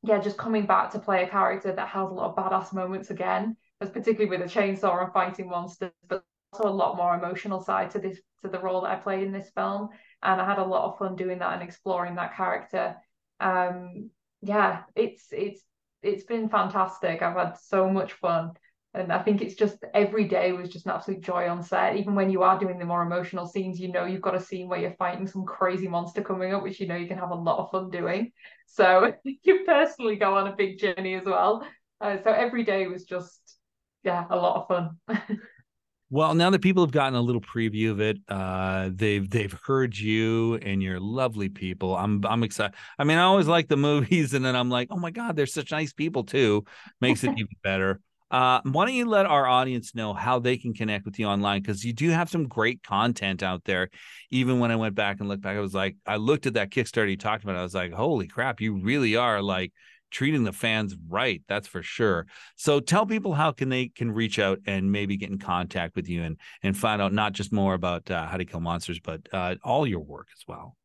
yeah, 0.03 0.19
just 0.19 0.37
coming 0.37 0.65
back 0.65 0.91
to 0.91 0.99
play 0.99 1.23
a 1.23 1.29
character 1.29 1.73
that 1.73 1.87
has 1.89 2.09
a 2.09 2.13
lot 2.13 2.29
of 2.29 2.35
badass 2.35 2.73
moments 2.73 3.11
again, 3.11 3.55
as 3.81 3.89
particularly 3.89 4.29
with 4.29 4.41
a 4.41 4.59
chainsaw 4.59 5.03
and 5.03 5.13
fighting 5.13 5.47
monsters, 5.49 5.91
but 6.07 6.23
also 6.53 6.67
a 6.67 6.71
lot 6.71 6.97
more 6.97 7.15
emotional 7.15 7.61
side 7.61 7.91
to 7.91 7.99
this 7.99 8.19
to 8.41 8.49
the 8.49 8.59
role 8.59 8.81
that 8.81 8.91
I 8.91 8.95
played 8.95 9.23
in 9.23 9.31
this 9.31 9.51
film. 9.55 9.89
And 10.23 10.41
I 10.41 10.45
had 10.45 10.57
a 10.57 10.65
lot 10.65 10.85
of 10.85 10.97
fun 10.97 11.15
doing 11.15 11.39
that 11.39 11.53
and 11.53 11.61
exploring 11.61 12.15
that 12.15 12.35
character. 12.35 12.95
Um, 13.39 14.09
yeah, 14.41 14.83
it's 14.95 15.27
it's 15.31 15.61
it's 16.01 16.23
been 16.23 16.49
fantastic. 16.49 17.21
I've 17.21 17.37
had 17.37 17.57
so 17.57 17.89
much 17.89 18.13
fun. 18.13 18.51
And 18.93 19.11
I 19.11 19.23
think 19.23 19.41
it's 19.41 19.55
just 19.55 19.77
every 19.93 20.27
day 20.27 20.51
was 20.51 20.69
just 20.69 20.85
an 20.85 20.91
absolute 20.91 21.21
joy 21.21 21.47
on 21.47 21.63
set. 21.63 21.95
Even 21.95 22.13
when 22.13 22.29
you 22.29 22.43
are 22.43 22.59
doing 22.59 22.77
the 22.77 22.85
more 22.85 23.03
emotional 23.03 23.45
scenes, 23.45 23.79
you 23.79 23.89
know 23.89 24.05
you've 24.05 24.21
got 24.21 24.35
a 24.35 24.39
scene 24.39 24.67
where 24.67 24.79
you're 24.79 24.95
fighting 24.95 25.27
some 25.27 25.45
crazy 25.45 25.87
monster 25.87 26.21
coming 26.21 26.53
up, 26.53 26.61
which 26.61 26.79
you 26.79 26.87
know 26.87 26.95
you 26.95 27.07
can 27.07 27.17
have 27.17 27.31
a 27.31 27.35
lot 27.35 27.59
of 27.59 27.71
fun 27.71 27.89
doing. 27.89 28.33
So 28.67 29.13
you 29.23 29.63
personally 29.65 30.17
go 30.17 30.35
on 30.37 30.47
a 30.47 30.55
big 30.55 30.77
journey 30.77 31.15
as 31.15 31.25
well. 31.25 31.65
Uh, 32.01 32.17
so 32.23 32.31
every 32.31 32.63
day 32.63 32.87
was 32.87 33.05
just, 33.05 33.57
yeah, 34.03 34.25
a 34.29 34.35
lot 34.35 34.57
of 34.57 34.67
fun. 34.67 35.19
Well, 36.13 36.35
now 36.35 36.49
that 36.49 36.61
people 36.61 36.83
have 36.83 36.91
gotten 36.91 37.15
a 37.15 37.21
little 37.21 37.39
preview 37.39 37.89
of 37.91 38.01
it, 38.01 38.17
uh, 38.27 38.89
they've 38.93 39.27
they've 39.29 39.57
heard 39.63 39.97
you 39.97 40.55
and 40.55 40.83
your 40.83 40.99
lovely 40.99 41.47
people. 41.47 41.95
I'm 41.95 42.25
I'm 42.25 42.43
excited. 42.43 42.75
I 42.99 43.05
mean, 43.05 43.17
I 43.17 43.21
always 43.21 43.47
like 43.47 43.69
the 43.69 43.77
movies, 43.77 44.33
and 44.33 44.43
then 44.43 44.53
I'm 44.53 44.69
like, 44.69 44.89
oh 44.91 44.97
my 44.97 45.11
god, 45.11 45.37
they're 45.37 45.45
such 45.45 45.71
nice 45.71 45.93
people 45.93 46.25
too. 46.25 46.65
Makes 46.99 47.23
it 47.23 47.31
even 47.37 47.55
better. 47.63 48.01
Uh, 48.31 48.61
why 48.63 48.85
don't 48.85 48.95
you 48.95 49.05
let 49.05 49.25
our 49.25 49.45
audience 49.45 49.93
know 49.93 50.13
how 50.13 50.39
they 50.39 50.57
can 50.57 50.73
connect 50.73 51.05
with 51.05 51.19
you 51.19 51.25
online? 51.25 51.61
Because 51.61 51.83
you 51.83 51.91
do 51.91 52.09
have 52.09 52.29
some 52.29 52.47
great 52.47 52.81
content 52.81 53.43
out 53.43 53.65
there. 53.65 53.89
Even 54.29 54.59
when 54.59 54.71
I 54.71 54.77
went 54.77 54.95
back 54.95 55.19
and 55.19 55.27
looked 55.27 55.41
back, 55.43 55.57
I 55.57 55.59
was 55.59 55.73
like, 55.73 55.97
I 56.07 56.15
looked 56.15 56.45
at 56.45 56.53
that 56.53 56.71
Kickstarter 56.71 57.09
you 57.09 57.17
talked 57.17 57.43
about. 57.43 57.57
I 57.57 57.63
was 57.63 57.75
like, 57.75 57.91
holy 57.91 58.27
crap, 58.27 58.61
you 58.61 58.81
really 58.81 59.17
are 59.17 59.41
like 59.41 59.73
treating 60.11 60.43
the 60.43 60.51
fans 60.51 60.93
right 61.07 61.41
that's 61.47 61.69
for 61.69 61.81
sure 61.81 62.27
so 62.57 62.81
tell 62.81 63.05
people 63.05 63.33
how 63.33 63.51
can 63.51 63.69
they 63.69 63.87
can 63.87 64.11
reach 64.11 64.39
out 64.39 64.59
and 64.67 64.91
maybe 64.91 65.15
get 65.15 65.29
in 65.29 65.39
contact 65.39 65.95
with 65.95 66.09
you 66.09 66.21
and 66.21 66.37
and 66.63 66.77
find 66.77 67.01
out 67.01 67.13
not 67.13 67.31
just 67.31 67.53
more 67.53 67.73
about 67.73 68.11
uh, 68.11 68.27
how 68.27 68.35
to 68.35 68.43
kill 68.43 68.59
monsters 68.59 68.99
but 68.99 69.21
uh, 69.31 69.55
all 69.63 69.87
your 69.87 70.01
work 70.01 70.27
as 70.37 70.43
well 70.47 70.75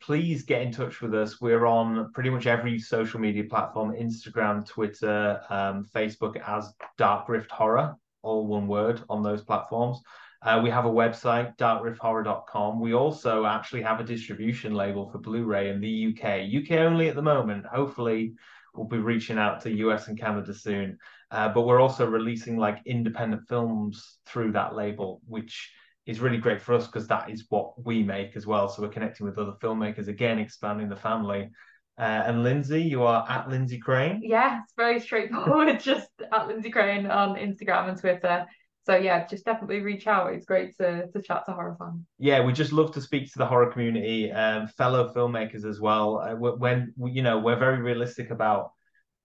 please 0.00 0.42
get 0.42 0.62
in 0.62 0.72
touch 0.72 1.00
with 1.00 1.14
us 1.14 1.40
we're 1.40 1.66
on 1.66 2.12
pretty 2.12 2.30
much 2.30 2.46
every 2.46 2.78
social 2.78 3.20
media 3.20 3.44
platform 3.44 3.92
instagram 3.92 4.66
twitter 4.66 5.40
um, 5.50 5.86
facebook 5.94 6.40
as 6.46 6.72
dark 6.98 7.28
rift 7.28 7.50
horror 7.50 7.94
all 8.22 8.46
one 8.46 8.66
word 8.66 9.02
on 9.08 9.22
those 9.22 9.42
platforms 9.42 10.00
uh, 10.42 10.60
we 10.62 10.70
have 10.70 10.84
a 10.84 10.90
website, 10.90 11.56
darkrifthorror.com. 11.56 12.78
We 12.78 12.94
also 12.94 13.46
actually 13.46 13.82
have 13.82 13.98
a 13.98 14.04
distribution 14.04 14.74
label 14.74 15.08
for 15.08 15.18
Blu-ray 15.18 15.70
in 15.70 15.80
the 15.80 16.14
UK. 16.14 16.62
UK 16.62 16.78
only 16.78 17.08
at 17.08 17.16
the 17.16 17.22
moment. 17.22 17.66
Hopefully, 17.66 18.34
we'll 18.74 18.86
be 18.86 18.98
reaching 18.98 19.38
out 19.38 19.60
to 19.62 19.72
US 19.72 20.08
and 20.08 20.18
Canada 20.18 20.54
soon. 20.54 20.98
Uh, 21.30 21.48
but 21.48 21.62
we're 21.62 21.80
also 21.80 22.06
releasing 22.06 22.56
like 22.56 22.80
independent 22.86 23.48
films 23.48 24.18
through 24.26 24.52
that 24.52 24.76
label, 24.76 25.20
which 25.26 25.72
is 26.06 26.20
really 26.20 26.38
great 26.38 26.62
for 26.62 26.74
us 26.74 26.86
because 26.86 27.08
that 27.08 27.28
is 27.28 27.46
what 27.48 27.84
we 27.84 28.02
make 28.02 28.36
as 28.36 28.46
well. 28.46 28.68
So 28.68 28.82
we're 28.82 28.88
connecting 28.88 29.26
with 29.26 29.38
other 29.38 29.54
filmmakers 29.60 30.08
again, 30.08 30.38
expanding 30.38 30.88
the 30.88 30.96
family. 30.96 31.50
Uh, 31.98 32.22
and 32.26 32.38
Lyndsey, 32.38 32.88
you 32.88 33.02
are 33.02 33.26
at 33.28 33.48
Lyndsey 33.48 33.80
Craine. 33.80 34.20
Yeah, 34.22 34.60
it's 34.62 34.74
very 34.76 35.00
straightforward. 35.00 35.80
just 35.80 36.10
at 36.20 36.48
Lyndsey 36.48 36.70
Craine 36.70 37.06
on 37.06 37.36
Instagram 37.36 37.88
and 37.88 37.98
Twitter. 37.98 38.46
So 38.84 38.94
yeah, 38.94 39.26
just 39.26 39.44
definitely 39.44 39.80
reach 39.80 40.06
out. 40.06 40.32
It's 40.32 40.46
great 40.46 40.76
to 40.76 41.08
to 41.08 41.20
chat 41.20 41.44
to 41.46 41.52
horror 41.52 41.74
fans. 41.76 42.06
Yeah, 42.18 42.44
we 42.44 42.52
just 42.52 42.72
love 42.72 42.92
to 42.92 43.00
speak 43.00 43.32
to 43.32 43.38
the 43.38 43.46
horror 43.46 43.72
community, 43.72 44.30
um, 44.30 44.68
fellow 44.68 45.12
filmmakers 45.12 45.64
as 45.64 45.80
well. 45.80 46.18
Uh, 46.18 46.34
when 46.36 46.94
you 46.96 47.22
know 47.22 47.40
we're 47.40 47.58
very 47.58 47.82
realistic 47.82 48.30
about 48.30 48.70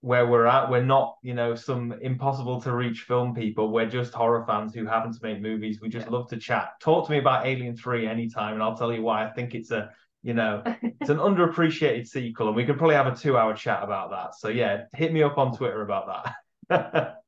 where 0.02 0.26
we're 0.26 0.46
at. 0.46 0.68
We're 0.68 0.84
not, 0.84 1.16
you 1.22 1.32
know, 1.32 1.54
some 1.54 1.92
impossible 2.02 2.60
to 2.62 2.74
reach 2.74 3.02
film 3.02 3.34
people. 3.34 3.70
We're 3.70 3.88
just 3.88 4.12
horror 4.12 4.44
fans 4.46 4.74
who 4.74 4.84
happen 4.84 5.12
to 5.12 5.18
make 5.22 5.40
movies. 5.40 5.80
We 5.80 5.88
just 5.88 6.06
yeah. 6.06 6.12
love 6.12 6.28
to 6.30 6.36
chat. 6.36 6.72
Talk 6.80 7.06
to 7.06 7.12
me 7.12 7.18
about 7.18 7.46
Alien 7.46 7.76
3 7.76 8.06
anytime, 8.06 8.54
and 8.54 8.62
I'll 8.62 8.76
tell 8.76 8.92
you 8.92 9.02
why 9.02 9.24
I 9.24 9.30
think 9.30 9.54
it's 9.54 9.70
a, 9.70 9.90
you 10.22 10.34
know, 10.34 10.62
it's 11.00 11.08
an 11.10 11.16
underappreciated 11.18 12.08
sequel, 12.08 12.48
and 12.48 12.56
we 12.56 12.64
could 12.64 12.78
probably 12.78 12.96
have 12.96 13.06
a 13.06 13.16
two 13.16 13.38
hour 13.38 13.54
chat 13.54 13.82
about 13.82 14.10
that. 14.10 14.34
So 14.34 14.48
yeah, 14.48 14.82
hit 14.92 15.12
me 15.12 15.22
up 15.22 15.38
on 15.38 15.56
Twitter 15.56 15.82
about 15.82 16.34
that. 16.68 17.18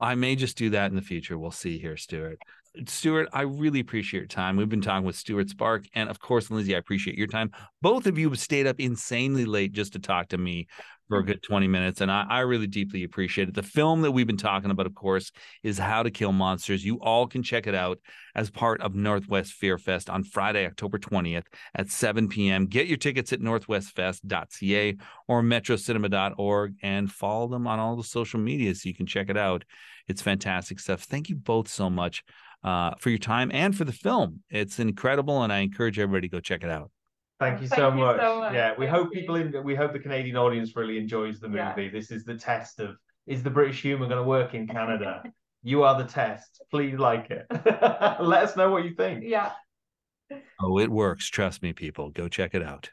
I 0.00 0.14
may 0.14 0.36
just 0.36 0.56
do 0.56 0.70
that 0.70 0.90
in 0.90 0.96
the 0.96 1.02
future. 1.02 1.38
We'll 1.38 1.50
see 1.50 1.78
here, 1.78 1.98
Stuart. 1.98 2.38
Stuart, 2.86 3.28
I 3.34 3.42
really 3.42 3.80
appreciate 3.80 4.20
your 4.20 4.28
time. 4.28 4.56
We've 4.56 4.68
been 4.68 4.80
talking 4.80 5.04
with 5.04 5.16
Stuart 5.16 5.48
Sparke, 5.48 5.88
and 5.94 6.08
of 6.08 6.20
course, 6.20 6.48
Lyndsey, 6.48 6.74
I 6.74 6.78
appreciate 6.78 7.18
your 7.18 7.26
time. 7.26 7.50
Both 7.82 8.06
of 8.06 8.16
you 8.16 8.30
have 8.30 8.38
stayed 8.38 8.66
up 8.66 8.80
insanely 8.80 9.44
late 9.44 9.72
just 9.72 9.92
to 9.92 9.98
talk 9.98 10.28
to 10.28 10.38
me 10.38 10.68
for 11.10 11.18
a 11.18 11.24
good 11.24 11.42
20 11.42 11.66
minutes. 11.66 12.00
And 12.00 12.10
I, 12.10 12.24
I, 12.30 12.40
really 12.40 12.68
deeply 12.68 13.02
appreciate 13.02 13.48
it. 13.48 13.54
The 13.54 13.64
film 13.64 14.02
that 14.02 14.12
we've 14.12 14.28
been 14.28 14.36
talking 14.36 14.70
about, 14.70 14.86
of 14.86 14.94
course, 14.94 15.32
is 15.64 15.76
How 15.76 16.04
to 16.04 16.10
Kill 16.10 16.30
Monsters. 16.30 16.84
You 16.84 17.00
all 17.00 17.26
can 17.26 17.42
check 17.42 17.66
it 17.66 17.74
out 17.74 17.98
as 18.36 18.48
part 18.48 18.80
of 18.80 18.94
Northwest 18.94 19.54
Fear 19.54 19.76
Fest 19.76 20.08
on 20.08 20.22
Friday, 20.22 20.64
October 20.64 21.00
20th 21.00 21.46
at 21.74 21.90
7 21.90 22.28
p.m. 22.28 22.66
Get 22.66 22.86
your 22.86 22.96
tickets 22.96 23.32
at 23.32 23.40
northwestfest.ca 23.40 24.96
or 25.26 25.42
metrocinema.org 25.42 26.74
and 26.80 27.10
follow 27.10 27.48
them 27.48 27.66
on 27.66 27.80
all 27.80 27.96
the 27.96 28.04
social 28.04 28.38
media 28.38 28.72
so 28.76 28.88
you 28.88 28.94
can 28.94 29.06
check 29.06 29.28
it 29.28 29.36
out. 29.36 29.64
It's 30.06 30.22
fantastic 30.22 30.78
stuff. 30.78 31.02
Thank 31.02 31.28
you 31.28 31.34
both 31.34 31.66
so 31.66 31.90
much 31.90 32.22
uh, 32.62 32.92
for 33.00 33.10
your 33.10 33.18
time 33.18 33.50
and 33.52 33.76
for 33.76 33.84
the 33.84 33.92
film. 33.92 34.44
It's 34.48 34.78
incredible, 34.78 35.42
and 35.42 35.52
I 35.52 35.58
encourage 35.58 35.98
everybody 35.98 36.28
to 36.28 36.32
go 36.36 36.40
check 36.40 36.62
it 36.62 36.70
out. 36.70 36.92
Thank 37.40 37.62
you, 37.62 37.68
Thank 37.68 37.80
so, 37.80 37.88
you 37.88 37.94
much. 37.94 38.20
so, 38.20 38.40
much. 38.40 38.54
Yeah, 38.54 38.74
we 38.78 38.84
Thank 38.84 38.98
hope 38.98 39.12
people 39.12 39.36
in 39.36 39.64
we 39.64 39.74
hope 39.74 39.94
the 39.94 39.98
Canadian 39.98 40.36
audience 40.36 40.76
really 40.76 40.98
enjoys 40.98 41.40
the 41.40 41.48
movie. 41.48 41.84
Yeah. 41.84 41.90
This 41.90 42.10
is 42.10 42.22
the 42.24 42.36
test 42.36 42.78
of 42.80 42.96
is 43.26 43.42
the 43.42 43.50
British 43.50 43.80
humor 43.80 44.06
going 44.06 44.18
to 44.18 44.28
work 44.28 44.54
in 44.54 44.68
Canada? 44.68 45.22
you 45.62 45.82
are 45.82 46.00
the 46.00 46.08
test. 46.08 46.62
Please 46.70 46.98
like 46.98 47.30
it. 47.30 47.46
Let 48.20 48.44
us 48.44 48.56
know 48.56 48.70
what 48.70 48.84
you 48.84 48.94
think. 48.94 49.24
Yeah. 49.24 49.52
Oh, 50.60 50.78
it 50.78 50.90
works. 50.90 51.28
Trust 51.28 51.62
me, 51.62 51.72
people. 51.72 52.10
Go 52.10 52.28
check 52.28 52.54
it 52.54 52.62
out. 52.62 52.90